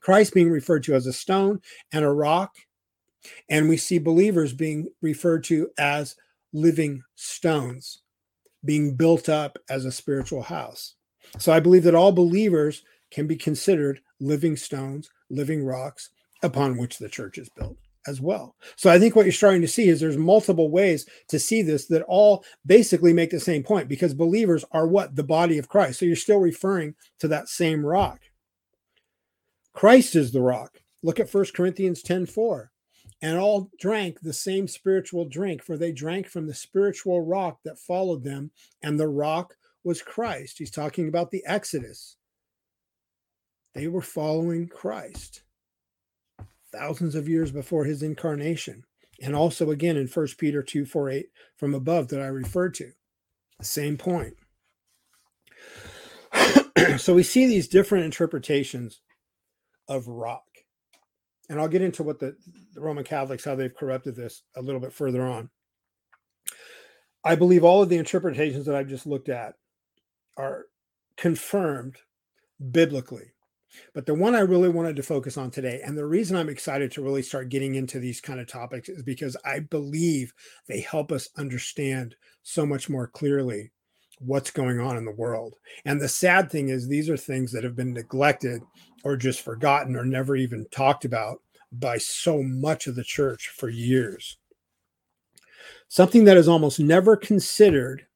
[0.00, 1.60] Christ being referred to as a stone
[1.92, 2.54] and a rock.
[3.48, 6.14] And we see believers being referred to as
[6.52, 8.02] living stones,
[8.64, 10.94] being built up as a spiritual house.
[11.38, 12.84] So I believe that all believers
[13.16, 16.10] can be considered living stones, living rocks
[16.42, 18.54] upon which the church is built as well.
[18.76, 21.86] So I think what you're starting to see is there's multiple ways to see this
[21.86, 25.16] that all basically make the same point because believers are what?
[25.16, 25.98] The body of Christ.
[25.98, 28.20] So you're still referring to that same rock.
[29.72, 30.82] Christ is the rock.
[31.02, 32.70] Look at 1 Corinthians 10 4.
[33.22, 37.78] And all drank the same spiritual drink, for they drank from the spiritual rock that
[37.78, 38.50] followed them,
[38.82, 40.58] and the rock was Christ.
[40.58, 42.15] He's talking about the Exodus.
[43.76, 45.42] They were following Christ
[46.72, 48.84] thousands of years before his incarnation.
[49.20, 51.26] And also again in 1 Peter 2 4 8
[51.58, 52.92] from above that I referred to.
[53.58, 54.34] The same point.
[56.96, 59.02] so we see these different interpretations
[59.88, 60.46] of rock.
[61.50, 62.34] And I'll get into what the,
[62.72, 65.50] the Roman Catholics, how they've corrupted this a little bit further on.
[67.22, 69.54] I believe all of the interpretations that I've just looked at
[70.38, 70.64] are
[71.18, 71.96] confirmed
[72.70, 73.32] biblically.
[73.94, 76.90] But the one I really wanted to focus on today, and the reason I'm excited
[76.92, 80.32] to really start getting into these kind of topics is because I believe
[80.66, 83.70] they help us understand so much more clearly
[84.18, 85.56] what's going on in the world.
[85.84, 88.62] And the sad thing is, these are things that have been neglected
[89.04, 93.68] or just forgotten or never even talked about by so much of the church for
[93.68, 94.38] years.
[95.88, 98.06] Something that is almost never considered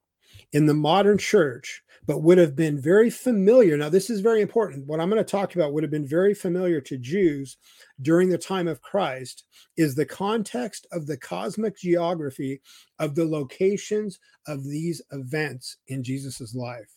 [0.52, 3.76] in the modern church, but would have been very familiar.
[3.76, 4.84] Now, this is very important.
[4.88, 7.56] What I'm going to talk about would have been very familiar to Jews
[8.02, 9.44] during the time of Christ
[9.76, 12.62] is the context of the cosmic geography
[12.98, 14.18] of the locations
[14.48, 16.90] of these events in Jesus's life.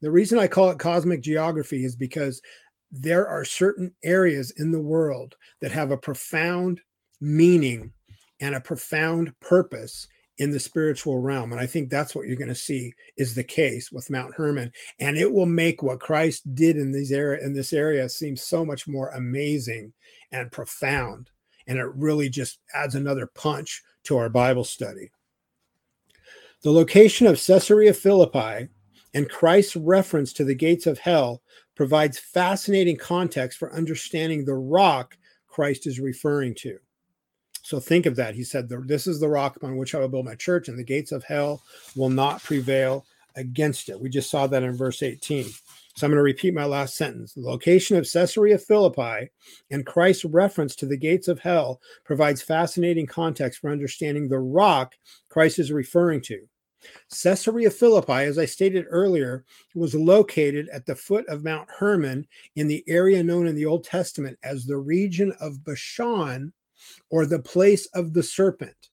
[0.00, 2.42] The reason I call it cosmic geography is because
[2.90, 6.80] there are certain areas in the world that have a profound
[7.20, 7.92] meaning
[8.40, 12.48] and a profound purpose in the spiritual realm and i think that's what you're going
[12.48, 16.76] to see is the case with mount hermon and it will make what christ did
[16.76, 19.92] in these area in this area seem so much more amazing
[20.32, 21.30] and profound
[21.66, 25.10] and it really just adds another punch to our bible study
[26.62, 28.68] the location of caesarea philippi
[29.14, 31.42] and christ's reference to the gates of hell
[31.76, 35.16] provides fascinating context for understanding the rock
[35.54, 36.80] Christ is referring to.
[37.64, 38.34] So think of that.
[38.34, 40.84] He said, This is the rock upon which I will build my church, and the
[40.84, 41.62] gates of hell
[41.96, 43.98] will not prevail against it.
[43.98, 45.44] We just saw that in verse 18.
[45.96, 47.32] So I'm going to repeat my last sentence.
[47.32, 49.30] The location of Caesarea Philippi
[49.70, 54.94] and Christ's reference to the gates of hell provides fascinating context for understanding the rock
[55.30, 56.46] Christ is referring to.
[57.22, 62.68] Caesarea Philippi, as I stated earlier, was located at the foot of Mount Hermon in
[62.68, 66.52] the area known in the Old Testament as the region of Bashan
[67.10, 68.90] or the place of the serpent.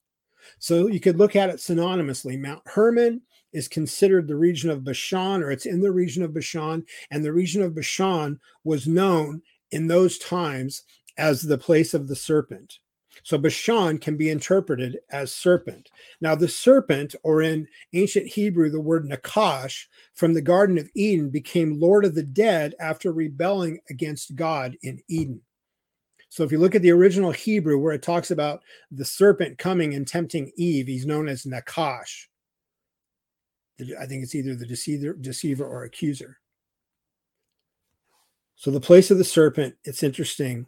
[0.60, 2.40] So you could look at it synonymously.
[2.40, 3.22] Mount Hermon
[3.54, 7.34] is considered the region of Bashan, or it's in the region of Bashan, and the
[7.34, 10.84] region of Bashan was known in those times
[11.18, 12.80] as the place of the serpent.
[13.24, 15.90] So Bashan can be interpreted as serpent.
[16.22, 21.30] Now, the serpent, or in ancient Hebrew, the word Nakash, from the Garden of Eden,
[21.30, 25.42] became Lord of the dead after rebelling against God in Eden.
[26.32, 29.96] So if you look at the original Hebrew, where it talks about the serpent coming
[29.96, 32.28] and tempting Eve, he's known as Nakash.
[34.00, 36.40] I think it's either the deceiver, deceiver or accuser.
[38.56, 40.68] So the place of the serpent, it's interesting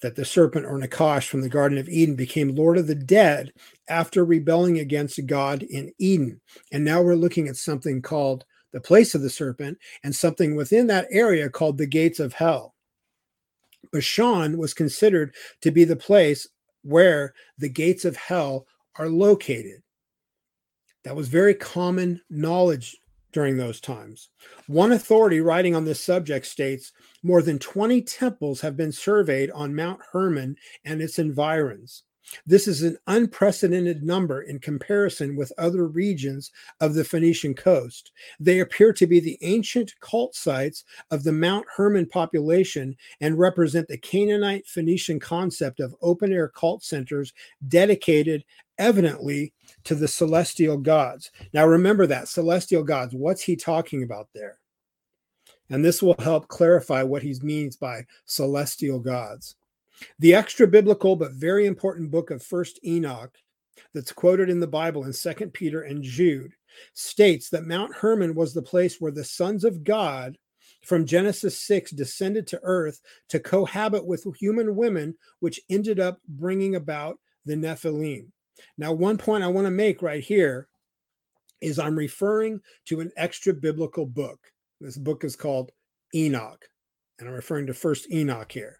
[0.00, 3.52] that the serpent or Nakash from the Garden of Eden became Lord of the dead
[3.88, 6.40] after rebelling against God in Eden.
[6.70, 10.86] And now we're looking at something called the place of the serpent and something within
[10.86, 12.69] that area called the gates of hell.
[13.92, 16.46] Bashan was considered to be the place
[16.82, 18.66] where the gates of hell
[18.96, 19.82] are located.
[21.04, 22.96] That was very common knowledge
[23.32, 24.28] during those times.
[24.66, 29.74] One authority writing on this subject states more than 20 temples have been surveyed on
[29.74, 32.02] Mount Hermon and its environs.
[32.46, 38.12] This is an unprecedented number in comparison with other regions of the Phoenician coast.
[38.38, 43.88] They appear to be the ancient cult sites of the Mount Hermon population and represent
[43.88, 47.32] the Canaanite Phoenician concept of open air cult centers
[47.68, 48.44] dedicated
[48.78, 49.52] evidently
[49.84, 51.30] to the celestial gods.
[51.52, 54.58] Now, remember that celestial gods, what's he talking about there?
[55.68, 59.56] And this will help clarify what he means by celestial gods.
[60.18, 63.36] The extra biblical but very important book of First Enoch,
[63.94, 66.52] that's quoted in the Bible in Second Peter and Jude,
[66.94, 70.36] states that Mount Hermon was the place where the sons of God
[70.82, 76.76] from Genesis 6 descended to earth to cohabit with human women, which ended up bringing
[76.76, 78.26] about the Nephilim.
[78.78, 80.68] Now, one point I want to make right here
[81.60, 84.38] is I'm referring to an extra biblical book.
[84.80, 85.70] This book is called
[86.14, 86.64] Enoch,
[87.18, 88.79] and I'm referring to First Enoch here.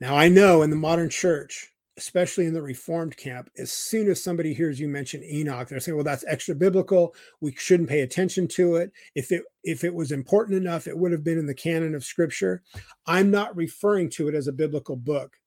[0.00, 4.22] Now, I know in the modern church, especially in the Reformed camp, as soon as
[4.22, 7.14] somebody hears you mention Enoch, they're saying, "Well, that's extra biblical.
[7.40, 8.92] We shouldn't pay attention to it.
[9.14, 12.04] If it if it was important enough, it would have been in the canon of
[12.04, 12.62] Scripture."
[13.06, 15.38] I'm not referring to it as a biblical book.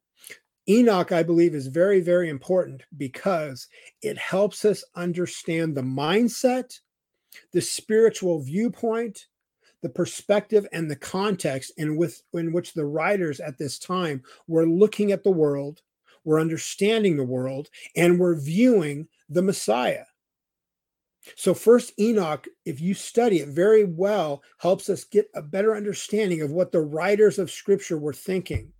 [0.67, 3.67] Enoch, I believe, is very, very important because
[4.01, 6.79] it helps us understand the mindset,
[7.51, 9.27] the spiritual viewpoint,
[9.81, 14.65] the perspective, and the context in, with, in which the writers at this time were
[14.65, 15.81] looking at the world,
[16.23, 20.05] were understanding the world, and were viewing the Messiah.
[21.35, 26.41] So, first Enoch, if you study it very well, helps us get a better understanding
[26.41, 28.71] of what the writers of Scripture were thinking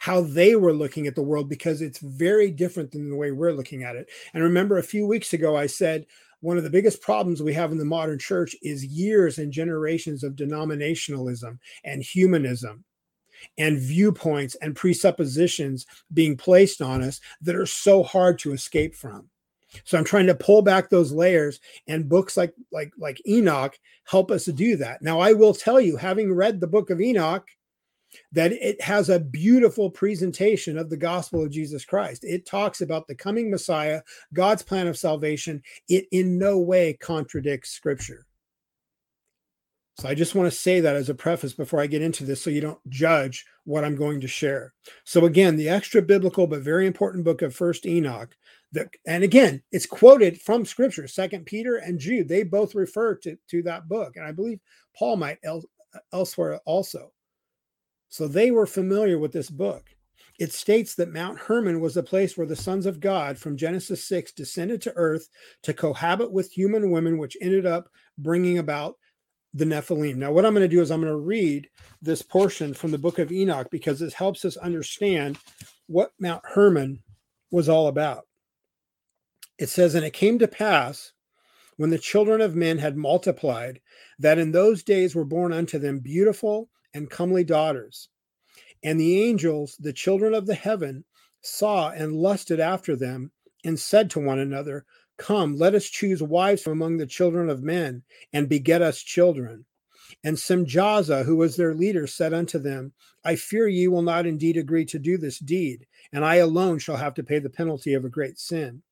[0.00, 3.52] how they were looking at the world because it's very different than the way we're
[3.52, 4.08] looking at it.
[4.32, 6.06] And remember, a few weeks ago, I said
[6.40, 10.24] one of the biggest problems we have in the modern church is years and generations
[10.24, 12.84] of denominationalism and humanism
[13.58, 19.28] and viewpoints and presuppositions being placed on us that are so hard to escape from.
[19.84, 24.30] So I'm trying to pull back those layers and books like like like Enoch help
[24.30, 25.00] us to do that.
[25.00, 27.46] Now I will tell you having read the book of Enoch
[28.32, 32.24] that it has a beautiful presentation of the gospel of Jesus Christ.
[32.24, 35.62] It talks about the coming Messiah, God's plan of salvation.
[35.88, 38.26] It in no way contradicts scripture.
[40.00, 42.42] So I just want to say that as a preface before I get into this
[42.42, 44.72] so you don't judge what I'm going to share.
[45.04, 48.34] So again, the extra biblical but very important book of First Enoch
[48.72, 52.28] that and again, it's quoted from scripture, Second Peter and Jude.
[52.28, 54.16] They both refer to, to that book.
[54.16, 54.60] And I believe
[54.96, 55.68] Paul might el-
[56.12, 57.12] elsewhere also.
[58.10, 59.88] So they were familiar with this book.
[60.38, 64.04] It states that Mount Hermon was the place where the sons of God from Genesis
[64.04, 65.28] 6 descended to earth
[65.62, 68.96] to cohabit with human women, which ended up bringing about
[69.54, 70.16] the Nephilim.
[70.16, 71.68] Now, what I'm going to do is I'm going to read
[72.00, 75.38] this portion from the book of Enoch because this helps us understand
[75.86, 77.02] what Mount Hermon
[77.50, 78.26] was all about.
[79.58, 81.12] It says, And it came to pass
[81.76, 83.80] when the children of men had multiplied
[84.18, 88.08] that in those days were born unto them beautiful and comely daughters.
[88.82, 91.04] And the angels, the children of the heaven,
[91.42, 93.32] saw and lusted after them,
[93.64, 94.84] and said to one another,
[95.18, 99.66] Come, let us choose wives from among the children of men, and beget us children.
[100.24, 104.56] And Semjaza, who was their leader, said unto them, I fear ye will not indeed
[104.56, 108.04] agree to do this deed, and I alone shall have to pay the penalty of
[108.04, 108.82] a great sin.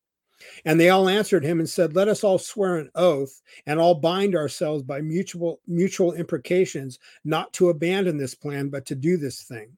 [0.64, 3.94] And they all answered him and said, Let us all swear an oath and all
[3.94, 9.42] bind ourselves by mutual mutual imprecations not to abandon this plan, but to do this
[9.42, 9.76] thing.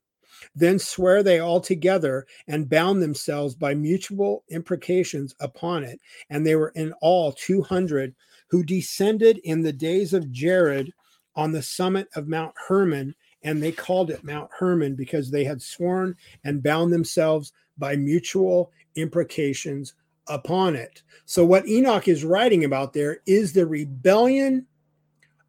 [0.54, 6.00] Then swear they all together and bound themselves by mutual imprecations upon it.
[6.28, 8.14] And they were in all 200
[8.48, 10.92] who descended in the days of Jared
[11.36, 13.14] on the summit of Mount Hermon.
[13.42, 18.72] And they called it Mount Hermon because they had sworn and bound themselves by mutual
[18.96, 19.94] imprecations
[20.26, 21.02] upon it.
[21.26, 24.66] So, what Enoch is writing about there is the rebellion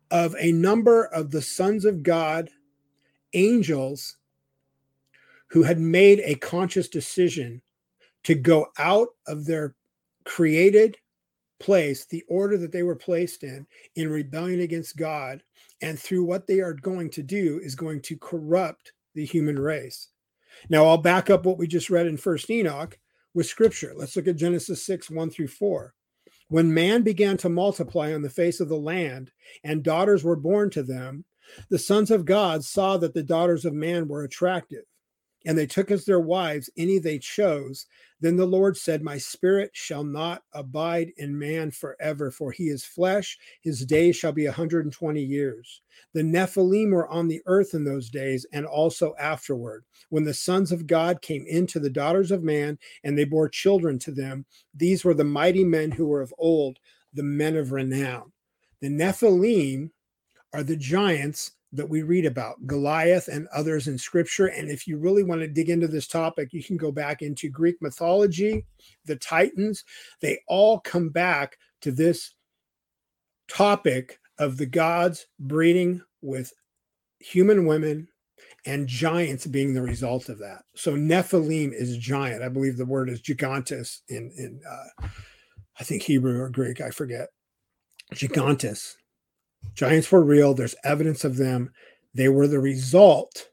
[0.09, 2.49] of a number of the sons of God,
[3.33, 4.17] angels,
[5.47, 7.61] who had made a conscious decision
[8.23, 9.75] to go out of their
[10.25, 10.97] created
[11.59, 13.65] place, the order that they were placed in,
[13.95, 15.43] in rebellion against God,
[15.81, 20.09] and through what they are going to do is going to corrupt the human race.
[20.69, 22.97] Now, I'll back up what we just read in First Enoch
[23.33, 23.93] with scripture.
[23.95, 25.93] Let's look at Genesis 6 1 through 4.
[26.49, 29.31] When man began to multiply on the face of the land,
[29.63, 31.23] and daughters were born to them,
[31.69, 34.83] the sons of God saw that the daughters of man were attractive,
[35.45, 37.85] and they took as their wives any they chose.
[38.19, 42.85] Then the Lord said, My spirit shall not abide in man forever, for he is
[42.85, 43.37] flesh.
[43.61, 45.81] His days shall be a 120 years.
[46.13, 50.71] The Nephilim were on the earth in those days and also afterward, when the sons
[50.71, 54.45] of God came into the daughters of man and they bore children to them.
[54.75, 56.77] These were the mighty men who were of old,
[57.13, 58.31] the men of renown.
[58.81, 59.91] The Nephilim
[60.53, 64.47] are the giants that we read about, Goliath and others in scripture.
[64.47, 67.49] And if you really want to dig into this topic, you can go back into
[67.49, 68.65] Greek mythology,
[69.05, 69.83] the Titans.
[70.21, 72.33] They all come back to this
[73.47, 76.51] topic of the gods breeding with
[77.19, 78.07] human women
[78.65, 80.63] and giants being the result of that.
[80.75, 82.43] So Nephilim is giant.
[82.43, 85.07] I believe the word is gigantus in in uh,
[85.79, 87.29] I think Hebrew or Greek, I forget.
[88.13, 88.97] Gigantus
[89.73, 90.53] Giants were real.
[90.53, 91.71] There's evidence of them.
[92.13, 93.49] They were the result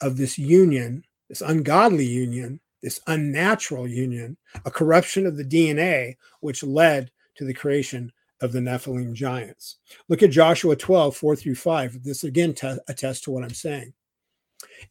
[0.00, 6.62] of this union, this ungodly union, this unnatural union, a corruption of the DNA, which
[6.62, 9.78] led to the creation of the Nephilim giants.
[10.08, 12.02] Look at Joshua 12, 4 through 5.
[12.02, 13.94] This again t- attests to what I'm saying.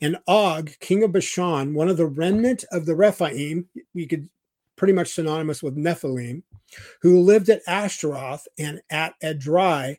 [0.01, 4.29] And Og, king of Bashan, one of the remnant of the Rephaim, we could
[4.75, 6.41] pretty much synonymous with Nephilim,
[7.01, 9.97] who lived at Ashtaroth and at Edrei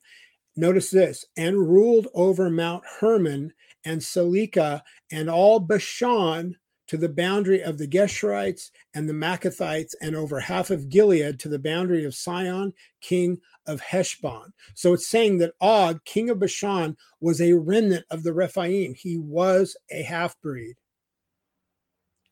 [0.57, 3.53] Notice this, and ruled over Mount Hermon
[3.85, 10.15] and Salecah and all Bashan to the boundary of the Geshurites and the Maacathites, and
[10.15, 14.53] over half of Gilead to the boundary of Sihon, king of Heshbon.
[14.75, 18.95] So it's saying that Og, king of Bashan, was a remnant of the Rephaim.
[18.95, 20.77] He was a half breed,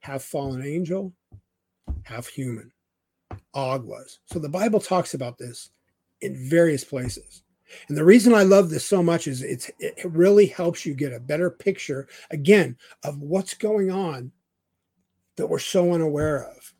[0.00, 1.14] half fallen angel,
[2.04, 2.72] half human.
[3.54, 4.20] Og was.
[4.26, 5.70] So the Bible talks about this
[6.20, 7.41] in various places.
[7.88, 11.12] And the reason I love this so much is it's it really helps you get
[11.12, 14.32] a better picture again of what's going on
[15.36, 16.74] that we're so unaware of.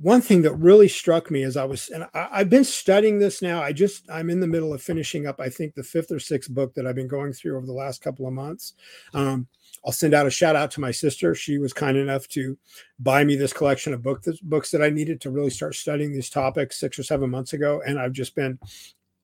[0.00, 3.40] One thing that really struck me as I was, and I, have been studying this
[3.40, 3.62] now.
[3.62, 6.50] I just, I'm in the middle of finishing up, I think, the fifth or sixth
[6.50, 8.74] book that I've been going through over the last couple of months.
[9.14, 9.46] Um,
[9.84, 11.34] I'll send out a shout out to my sister.
[11.34, 12.58] She was kind enough to
[12.98, 16.12] buy me this collection of book, this, books that I needed to really start studying
[16.12, 17.80] these topics six or seven months ago.
[17.86, 18.58] And I've just been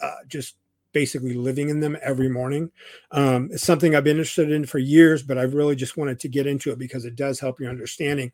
[0.00, 0.56] uh, just
[0.92, 2.70] basically living in them every morning.
[3.10, 6.28] Um, it's something I've been interested in for years, but I've really just wanted to
[6.28, 8.32] get into it because it does help your understanding.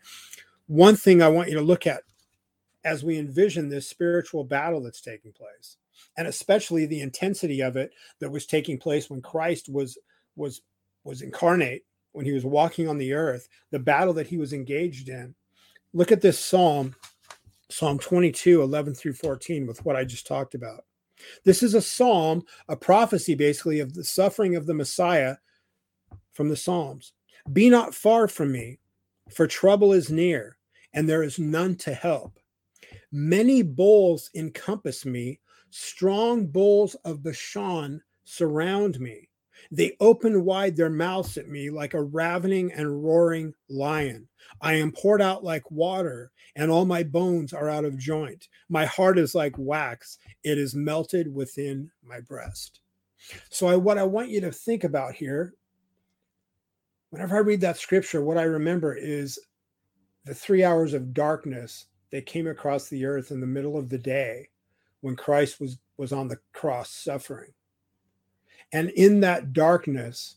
[0.67, 2.03] One thing I want you to look at
[2.85, 5.77] as we envision this spiritual battle that's taking place,
[6.17, 7.91] and especially the intensity of it
[8.21, 9.99] that was taking place when Christ was
[10.37, 10.63] was
[11.05, 15.09] was incarnate, when he was walking on the earth, the battle that he was engaged
[15.09, 15.35] in.
[15.93, 16.95] Look at this psalm,
[17.71, 20.85] Psalm 22, 11 through 14, with what I just talked about.
[21.45, 25.37] This is a psalm, a prophecy basically of the suffering of the Messiah
[26.33, 27.13] from the Psalms.
[27.53, 28.79] Be not far from me,
[29.33, 30.59] for trouble is near,
[30.93, 32.39] and there is none to help.
[33.13, 35.41] Many bulls encompass me,
[35.71, 39.29] strong bulls of Bashan surround me.
[39.71, 44.29] They open wide their mouths at me like a ravening and roaring lion.
[44.61, 48.49] I am poured out like water, and all my bones are out of joint.
[48.69, 52.81] My heart is like wax, it is melted within my breast.
[53.51, 55.55] So, I, what I want you to think about here,
[57.11, 59.39] whenever I read that scripture, what I remember is
[60.25, 63.99] the three hours of darkness that came across the earth in the middle of the
[63.99, 64.49] day
[65.01, 67.53] when Christ was, was on the cross suffering.
[68.73, 70.37] And in that darkness,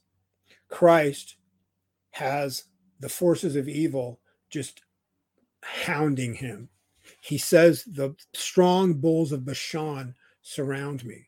[0.69, 1.35] Christ
[2.11, 2.65] has
[2.99, 4.19] the forces of evil
[4.49, 4.81] just
[5.63, 6.69] hounding him.
[7.21, 11.27] He says, The strong bulls of Bashan surround me.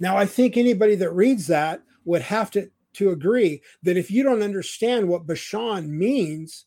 [0.00, 4.22] Now, I think anybody that reads that would have to, to agree that if you
[4.22, 6.66] don't understand what Bashan means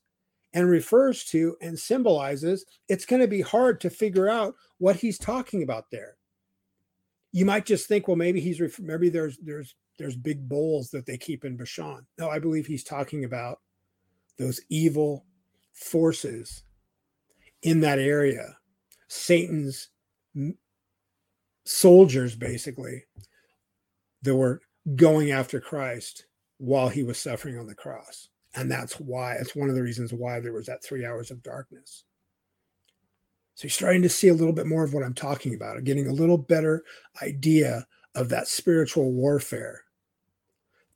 [0.54, 5.18] and refers to and symbolizes, it's going to be hard to figure out what he's
[5.18, 6.18] talking about there.
[7.32, 11.18] You might just think, well, maybe he's maybe there's there's there's big bulls that they
[11.18, 12.06] keep in Bashan.
[12.18, 13.60] No, I believe he's talking about
[14.38, 15.26] those evil
[15.74, 16.64] forces
[17.62, 18.58] in that area,
[19.08, 19.90] Satan's
[21.66, 23.06] soldiers, basically,
[24.24, 24.62] that were
[24.96, 26.26] going after Christ
[26.58, 28.30] while he was suffering on the cross.
[28.56, 31.44] And that's why, it's one of the reasons why there was that three hours of
[31.44, 32.04] darkness.
[33.56, 36.08] So you're starting to see a little bit more of what I'm talking about, getting
[36.08, 36.84] a little better
[37.22, 37.86] idea
[38.16, 39.84] of that spiritual warfare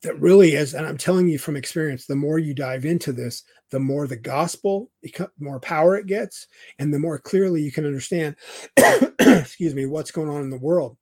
[0.02, 3.44] that really is, and I'm telling you from experience, the more you dive into this,
[3.72, 4.92] the more the gospel,
[5.40, 6.48] more power it gets,
[6.80, 8.36] and the more clearly you can understand,
[9.20, 10.98] excuse me, what's going on in the world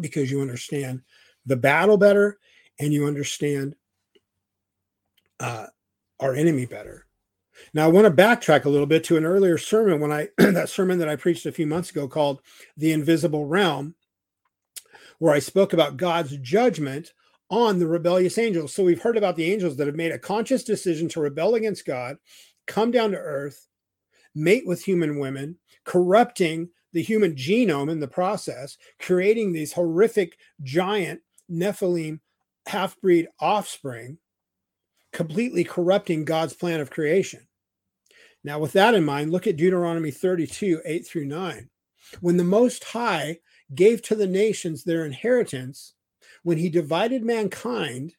[0.00, 1.00] because you understand
[1.46, 2.38] the battle better
[2.78, 3.74] and you understand
[5.40, 5.66] uh,
[6.20, 7.05] our enemy better.
[7.74, 10.68] Now, I want to backtrack a little bit to an earlier sermon when I, that
[10.68, 12.40] sermon that I preached a few months ago called
[12.76, 13.94] The Invisible Realm,
[15.18, 17.12] where I spoke about God's judgment
[17.50, 18.74] on the rebellious angels.
[18.74, 21.86] So we've heard about the angels that have made a conscious decision to rebel against
[21.86, 22.16] God,
[22.66, 23.68] come down to earth,
[24.34, 31.20] mate with human women, corrupting the human genome in the process, creating these horrific giant
[31.50, 32.20] Nephilim
[32.66, 34.18] half breed offspring,
[35.12, 37.45] completely corrupting God's plan of creation.
[38.46, 41.68] Now, with that in mind, look at Deuteronomy 32 8 through 9.
[42.20, 43.40] When the Most High
[43.74, 45.94] gave to the nations their inheritance,
[46.44, 48.14] when he divided mankind,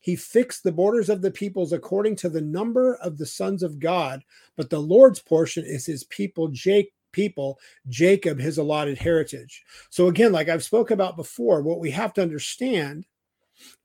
[0.00, 3.80] he fixed the borders of the peoples according to the number of the sons of
[3.80, 4.22] God,
[4.56, 7.58] but the Lord's portion is his people, Jake, people,
[7.88, 9.64] Jacob, his allotted heritage.
[9.90, 13.04] So again, like I've spoke about before, what we have to understand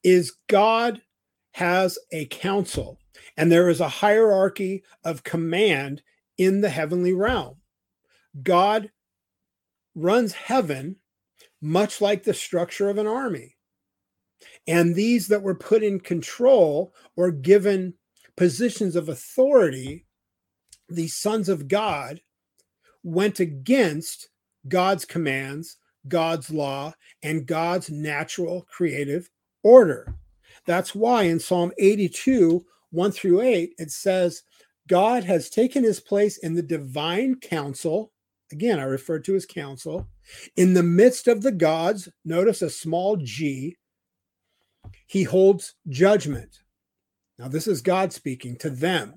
[0.04, 1.02] is God
[1.54, 3.00] has a council
[3.36, 6.02] and there is a hierarchy of command
[6.38, 7.58] in the heavenly realm.
[8.44, 8.92] God
[9.96, 10.98] runs heaven
[11.62, 13.56] much like the structure of an army.
[14.68, 17.96] And these that were put in control or given
[18.36, 20.06] positions of authority,
[20.90, 22.22] the sons of God,
[23.04, 24.30] went against
[24.68, 26.94] God's commands, God's law,
[27.24, 29.30] and God's natural creative
[29.64, 30.14] order.
[30.66, 34.44] That's why in Psalm 82, 1 through 8, it says,
[34.88, 38.12] God has taken his place in the divine council.
[38.52, 40.08] Again, I refer to as council.
[40.56, 43.76] In the midst of the gods, notice a small g,
[45.06, 46.60] he holds judgment.
[47.38, 49.16] Now, this is God speaking to them.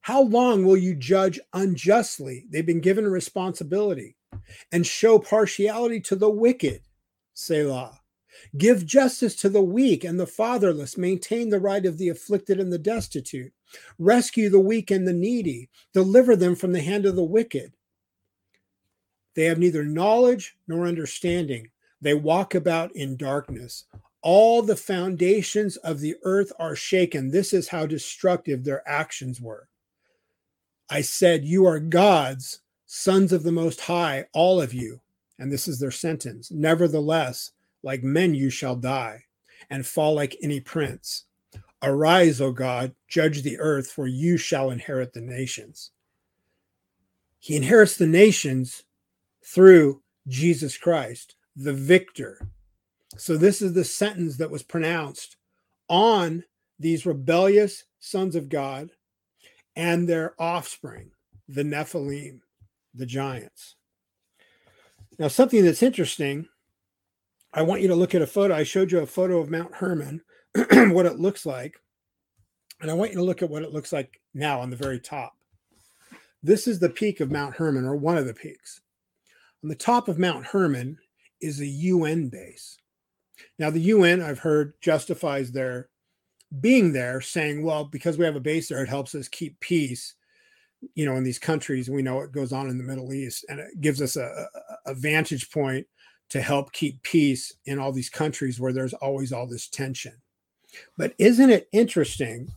[0.00, 2.46] How long will you judge unjustly?
[2.50, 4.16] They've been given responsibility
[4.70, 6.82] and show partiality to the wicked.
[7.34, 8.00] Selah.
[8.56, 10.96] Give justice to the weak and the fatherless.
[10.96, 13.52] Maintain the right of the afflicted and the destitute.
[13.98, 15.68] Rescue the weak and the needy.
[15.92, 17.72] Deliver them from the hand of the wicked.
[19.34, 21.70] They have neither knowledge nor understanding.
[22.00, 23.84] They walk about in darkness
[24.28, 27.30] all the foundations of the earth are shaken.
[27.30, 29.68] This is how destructive their actions were.
[30.90, 35.00] I said, You are gods, sons of the Most High, all of you.
[35.38, 36.50] And this is their sentence.
[36.50, 37.52] Nevertheless,
[37.86, 39.24] like men you shall die
[39.70, 41.24] and fall like any prince.
[41.82, 45.92] Arise, O God, judge the earth, for you shall inherit the nations.
[47.38, 48.84] He inherits the nations
[49.42, 52.50] through Jesus Christ, the victor,
[53.18, 55.36] so, this is the sentence that was pronounced
[55.88, 56.44] on
[56.78, 58.90] these rebellious sons of God
[59.74, 61.10] and their offspring,
[61.48, 62.40] the Nephilim,
[62.94, 63.76] the giants.
[65.18, 66.46] Now, something that's interesting,
[67.52, 68.54] I want you to look at a photo.
[68.54, 70.22] I showed you a photo of Mount Hermon,
[70.54, 71.80] what it looks like.
[72.80, 75.00] And I want you to look at what it looks like now on the very
[75.00, 75.34] top.
[76.42, 78.80] This is the peak of Mount Hermon, or one of the peaks.
[79.62, 80.98] On the top of Mount Hermon
[81.40, 82.76] is a UN base.
[83.58, 85.88] Now, the UN, I've heard, justifies their
[86.60, 90.14] being there, saying, well, because we have a base there, it helps us keep peace,
[90.94, 91.90] you know, in these countries.
[91.90, 94.46] We know what goes on in the Middle East, and it gives us a,
[94.86, 95.86] a, vantage point
[96.30, 100.14] to help keep peace in all these countries where there's always all this tension.
[100.96, 102.48] But isn't it interesting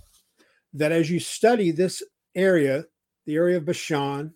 [0.74, 2.04] that as you study this
[2.36, 2.86] area,
[3.26, 4.34] the area of Bashan,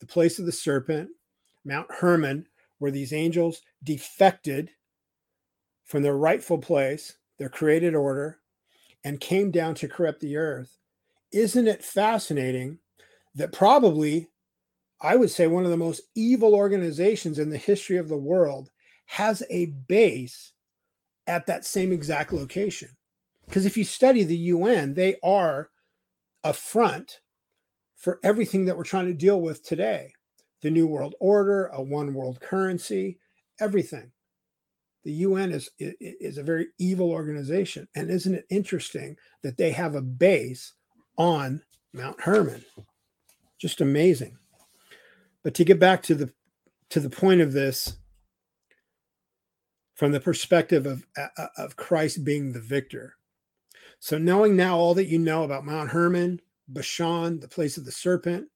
[0.00, 1.08] the place of the serpent,
[1.64, 2.46] Mount Hermon,
[2.78, 4.70] where these angels defected
[5.84, 8.38] from their rightful place, their created order,
[9.04, 10.78] and came down to corrupt the earth.
[11.32, 12.78] Isn't it fascinating
[13.34, 14.28] that probably,
[15.00, 18.70] I would say, one of the most evil organizations in the history of the world
[19.06, 20.52] has a base
[21.26, 22.88] at that same exact location?
[23.46, 25.70] Because if you study the UN, they are
[26.44, 27.20] a front
[27.96, 30.12] for everything that we're trying to deal with today
[30.62, 33.18] the New World Order, a one world currency,
[33.60, 34.10] everything
[35.06, 39.94] the UN is is a very evil organization, and isn't it interesting that they have
[39.94, 40.72] a base
[41.16, 42.64] on Mount Hermon?
[43.56, 44.36] Just amazing.
[45.46, 46.32] But to get back to the
[46.90, 47.98] to the point of this,
[49.94, 53.14] from the perspective of uh, uh, of Christ being the victor.
[54.00, 57.92] So knowing now all that you know about Mount Hermon, Bashan, the place of the
[57.92, 58.48] serpent,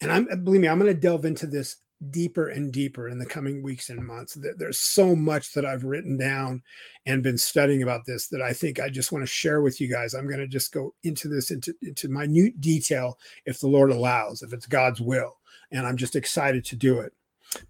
[0.00, 1.78] and I'm believe me, I'm going to delve into this
[2.12, 4.38] deeper and deeper in the coming weeks and months.
[4.58, 6.62] There's so much that I've written down
[7.06, 9.90] and been studying about this that I think I just want to share with you
[9.90, 10.14] guys.
[10.14, 14.42] I'm going to just go into this into, into minute detail if the Lord allows,
[14.42, 15.36] if it's God's will.
[15.70, 17.12] And I'm just excited to do it.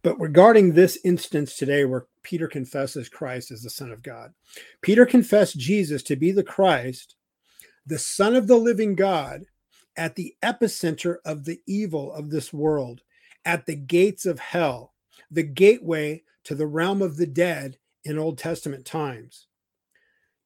[0.03, 4.33] But regarding this instance today where Peter confesses Christ as the Son of God,
[4.81, 7.15] Peter confessed Jesus to be the Christ,
[7.87, 9.45] the Son of the living God,
[9.97, 13.03] at the epicenter of the evil of this world
[13.47, 14.93] at the gates of hell,
[15.31, 19.47] the gateway to the realm of the dead in Old Testament times.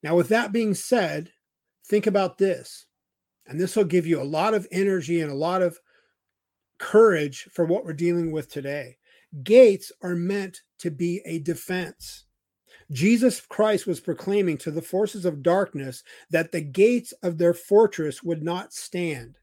[0.03, 1.33] Now, with that being said,
[1.87, 2.87] think about this,
[3.47, 5.79] and this will give you a lot of energy and a lot of
[6.81, 8.97] courage for what we're dealing with today.
[9.45, 12.25] Gates are meant to be a defense.
[12.91, 18.25] Jesus Christ was proclaiming to the forces of darkness that the gates of their fortress
[18.25, 19.37] would not stand.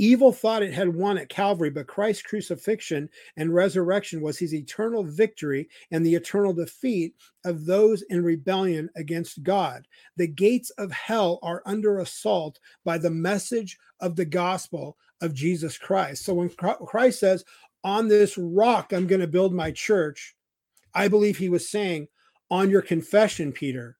[0.00, 5.02] Evil thought it had won at Calvary, but Christ's crucifixion and resurrection was his eternal
[5.02, 9.86] victory and the eternal defeat of those in rebellion against God.
[10.16, 15.78] The gates of hell are under assault by the message of the gospel of Jesus
[15.78, 16.24] Christ.
[16.24, 17.44] So when Christ says,
[17.84, 20.36] On this rock I'm going to build my church,
[20.94, 22.08] I believe he was saying,
[22.50, 23.98] On your confession, Peter,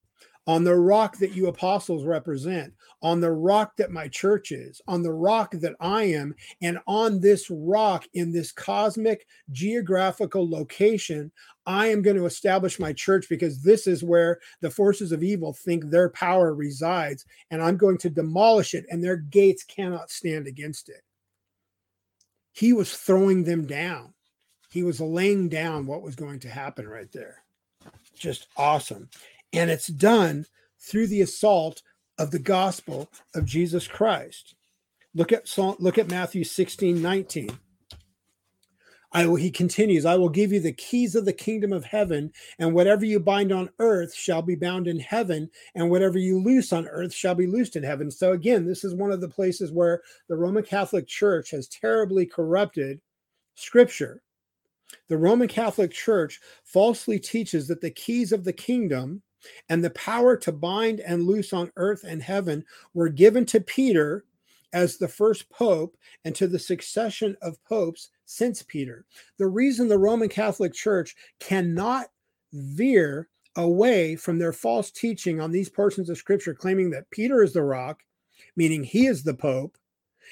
[0.48, 5.02] on the rock that you apostles represent, on the rock that my church is, on
[5.02, 11.30] the rock that I am, and on this rock in this cosmic geographical location,
[11.66, 15.52] I am going to establish my church because this is where the forces of evil
[15.52, 20.46] think their power resides, and I'm going to demolish it, and their gates cannot stand
[20.46, 21.02] against it.
[22.58, 24.14] He was throwing them down.
[24.68, 27.44] He was laying down what was going to happen right there.
[28.18, 29.10] Just awesome.
[29.52, 30.44] And it's done
[30.80, 31.82] through the assault
[32.18, 34.56] of the gospel of Jesus Christ.
[35.14, 37.56] Look at look at Matthew 16, 19.
[39.12, 42.30] I will, he continues, I will give you the keys of the kingdom of heaven,
[42.58, 46.74] and whatever you bind on earth shall be bound in heaven, and whatever you loose
[46.74, 48.10] on earth shall be loosed in heaven.
[48.10, 52.26] So, again, this is one of the places where the Roman Catholic Church has terribly
[52.26, 53.00] corrupted
[53.54, 54.22] scripture.
[55.08, 59.22] The Roman Catholic Church falsely teaches that the keys of the kingdom
[59.70, 64.24] and the power to bind and loose on earth and heaven were given to Peter
[64.72, 69.06] as the first pope and to the succession of popes since Peter.
[69.38, 72.08] The reason the Roman Catholic Church cannot
[72.52, 77.54] veer away from their false teaching on these portions of scripture, claiming that Peter is
[77.54, 78.02] the rock,
[78.54, 79.76] meaning he is the pope,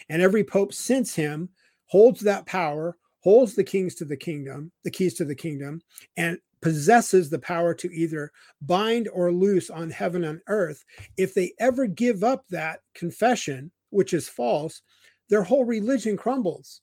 [0.08, 1.48] and every pope since him
[1.86, 5.80] holds that power, holds the kings to the kingdom, the keys to the kingdom,
[6.16, 8.30] and possesses the power to either
[8.60, 10.84] bind or loose on heaven and earth,
[11.16, 14.82] if they ever give up that confession, which is false,
[15.28, 16.82] their whole religion crumbles.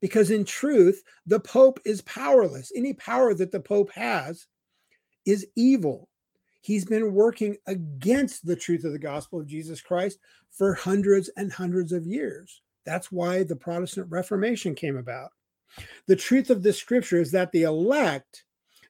[0.00, 2.72] Because in truth, the Pope is powerless.
[2.74, 4.46] Any power that the Pope has
[5.26, 6.08] is evil.
[6.62, 10.18] He's been working against the truth of the gospel of Jesus Christ
[10.50, 12.62] for hundreds and hundreds of years.
[12.84, 15.30] That's why the Protestant Reformation came about.
[16.06, 18.44] The truth of this scripture is that the elect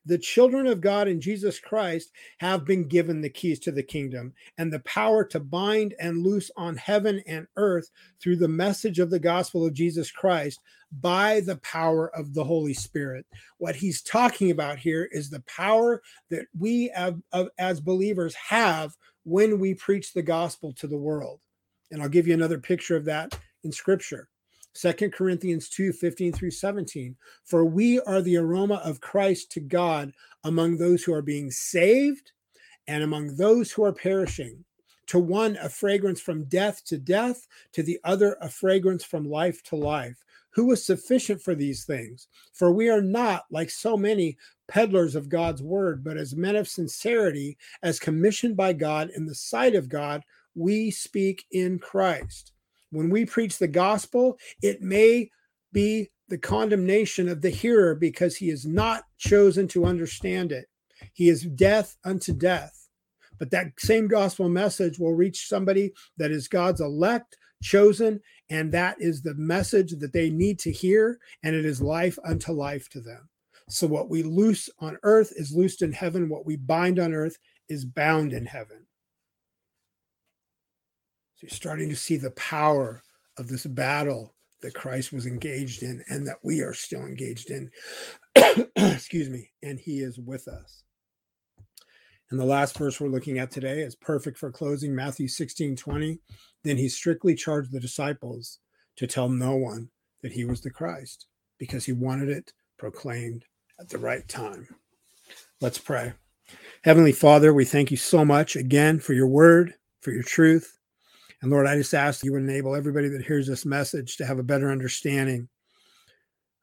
[0.06, 4.32] the children of God in Jesus Christ have been given the keys to the kingdom
[4.58, 7.90] and the power to bind and loose on heaven and earth
[8.20, 10.60] through the message of the gospel of Jesus Christ
[11.00, 13.26] by the power of the Holy Spirit.
[13.58, 16.90] What he's talking about here is the power that we
[17.58, 21.40] as believers have when we preach the gospel to the world.
[21.90, 24.28] And I'll give you another picture of that in scripture.
[24.74, 27.16] Second Corinthians 2 15 through 17.
[27.44, 30.12] For we are the aroma of Christ to God
[30.44, 32.32] among those who are being saved
[32.86, 34.64] and among those who are perishing.
[35.08, 39.62] To one, a fragrance from death to death, to the other, a fragrance from life
[39.64, 40.24] to life.
[40.50, 42.28] Who is sufficient for these things?
[42.52, 44.36] For we are not, like so many,
[44.68, 49.34] peddlers of God's word, but as men of sincerity, as commissioned by God in the
[49.34, 50.22] sight of God,
[50.54, 52.52] we speak in Christ.
[52.90, 55.30] When we preach the gospel, it may
[55.72, 60.66] be the condemnation of the hearer because he is not chosen to understand it.
[61.12, 62.88] He is death unto death.
[63.38, 68.20] But that same gospel message will reach somebody that is God's elect, chosen,
[68.50, 72.52] and that is the message that they need to hear, and it is life unto
[72.52, 73.28] life to them.
[73.68, 77.38] So, what we loose on earth is loosed in heaven, what we bind on earth
[77.68, 78.86] is bound in heaven.
[81.40, 83.02] So you're starting to see the power
[83.38, 87.70] of this battle that Christ was engaged in and that we are still engaged in.
[88.76, 89.48] Excuse me.
[89.62, 90.82] And he is with us.
[92.30, 96.18] And the last verse we're looking at today is perfect for closing Matthew 16 20.
[96.62, 98.58] Then he strictly charged the disciples
[98.96, 99.88] to tell no one
[100.20, 101.24] that he was the Christ
[101.56, 103.46] because he wanted it proclaimed
[103.80, 104.68] at the right time.
[105.62, 106.12] Let's pray.
[106.84, 109.72] Heavenly Father, we thank you so much again for your word,
[110.02, 110.76] for your truth.
[111.42, 114.38] And Lord, I just ask you would enable everybody that hears this message to have
[114.38, 115.48] a better understanding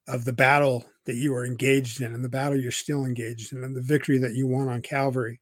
[0.08, 3.64] of the battle that you are engaged in and the battle you're still engaged in
[3.64, 5.40] and the victory that you won on Calvary.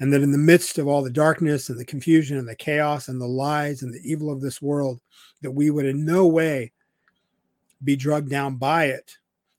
[0.00, 3.08] And that in the midst of all the darkness and the confusion and the chaos
[3.08, 5.00] and the lies and the evil of this world,
[5.42, 6.72] that we would in no way
[7.84, 9.16] be drugged down by it,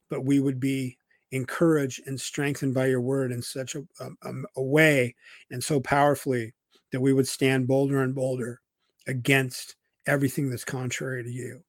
[0.10, 0.97] but we would be
[1.32, 5.14] encouraged and strengthened by your word in such a, a, a way
[5.51, 6.53] and so powerfully
[6.91, 8.62] that we would stand bolder and bolder
[9.08, 11.64] against everything that's contrary to you.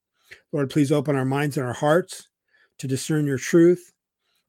[0.52, 2.28] Lord, please open our minds and our hearts
[2.78, 3.92] to discern your truth,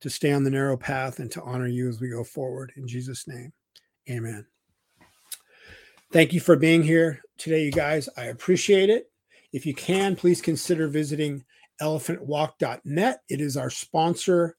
[0.01, 2.71] to stay on the narrow path, and to honor you as we go forward.
[2.75, 3.51] In Jesus' name,
[4.09, 4.45] amen.
[6.11, 8.09] Thank you for being here today, you guys.
[8.17, 9.11] I appreciate it.
[9.53, 11.43] If you can, please consider visiting
[11.81, 13.21] elephantwalk.net.
[13.29, 14.55] It is our sponsor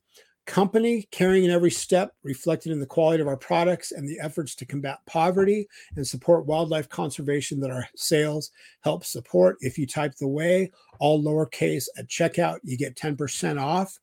[0.51, 4.57] company, carrying in every step, reflected in the quality of our products and the efforts
[4.57, 9.59] to combat poverty and support wildlife conservation that our sales help support.
[9.61, 13.97] If you type the way, all lowercase at checkout, you get 10% off.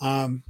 [0.00, 0.42] Um,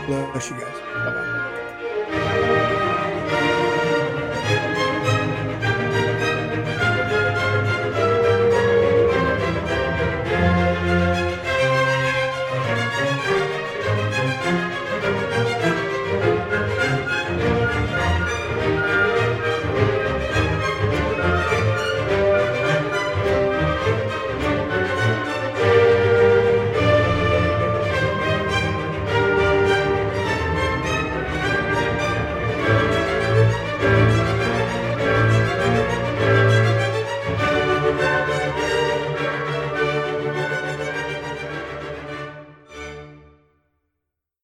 [0.07, 0.79] bless you guys.
[0.93, 1.38] Bye bye.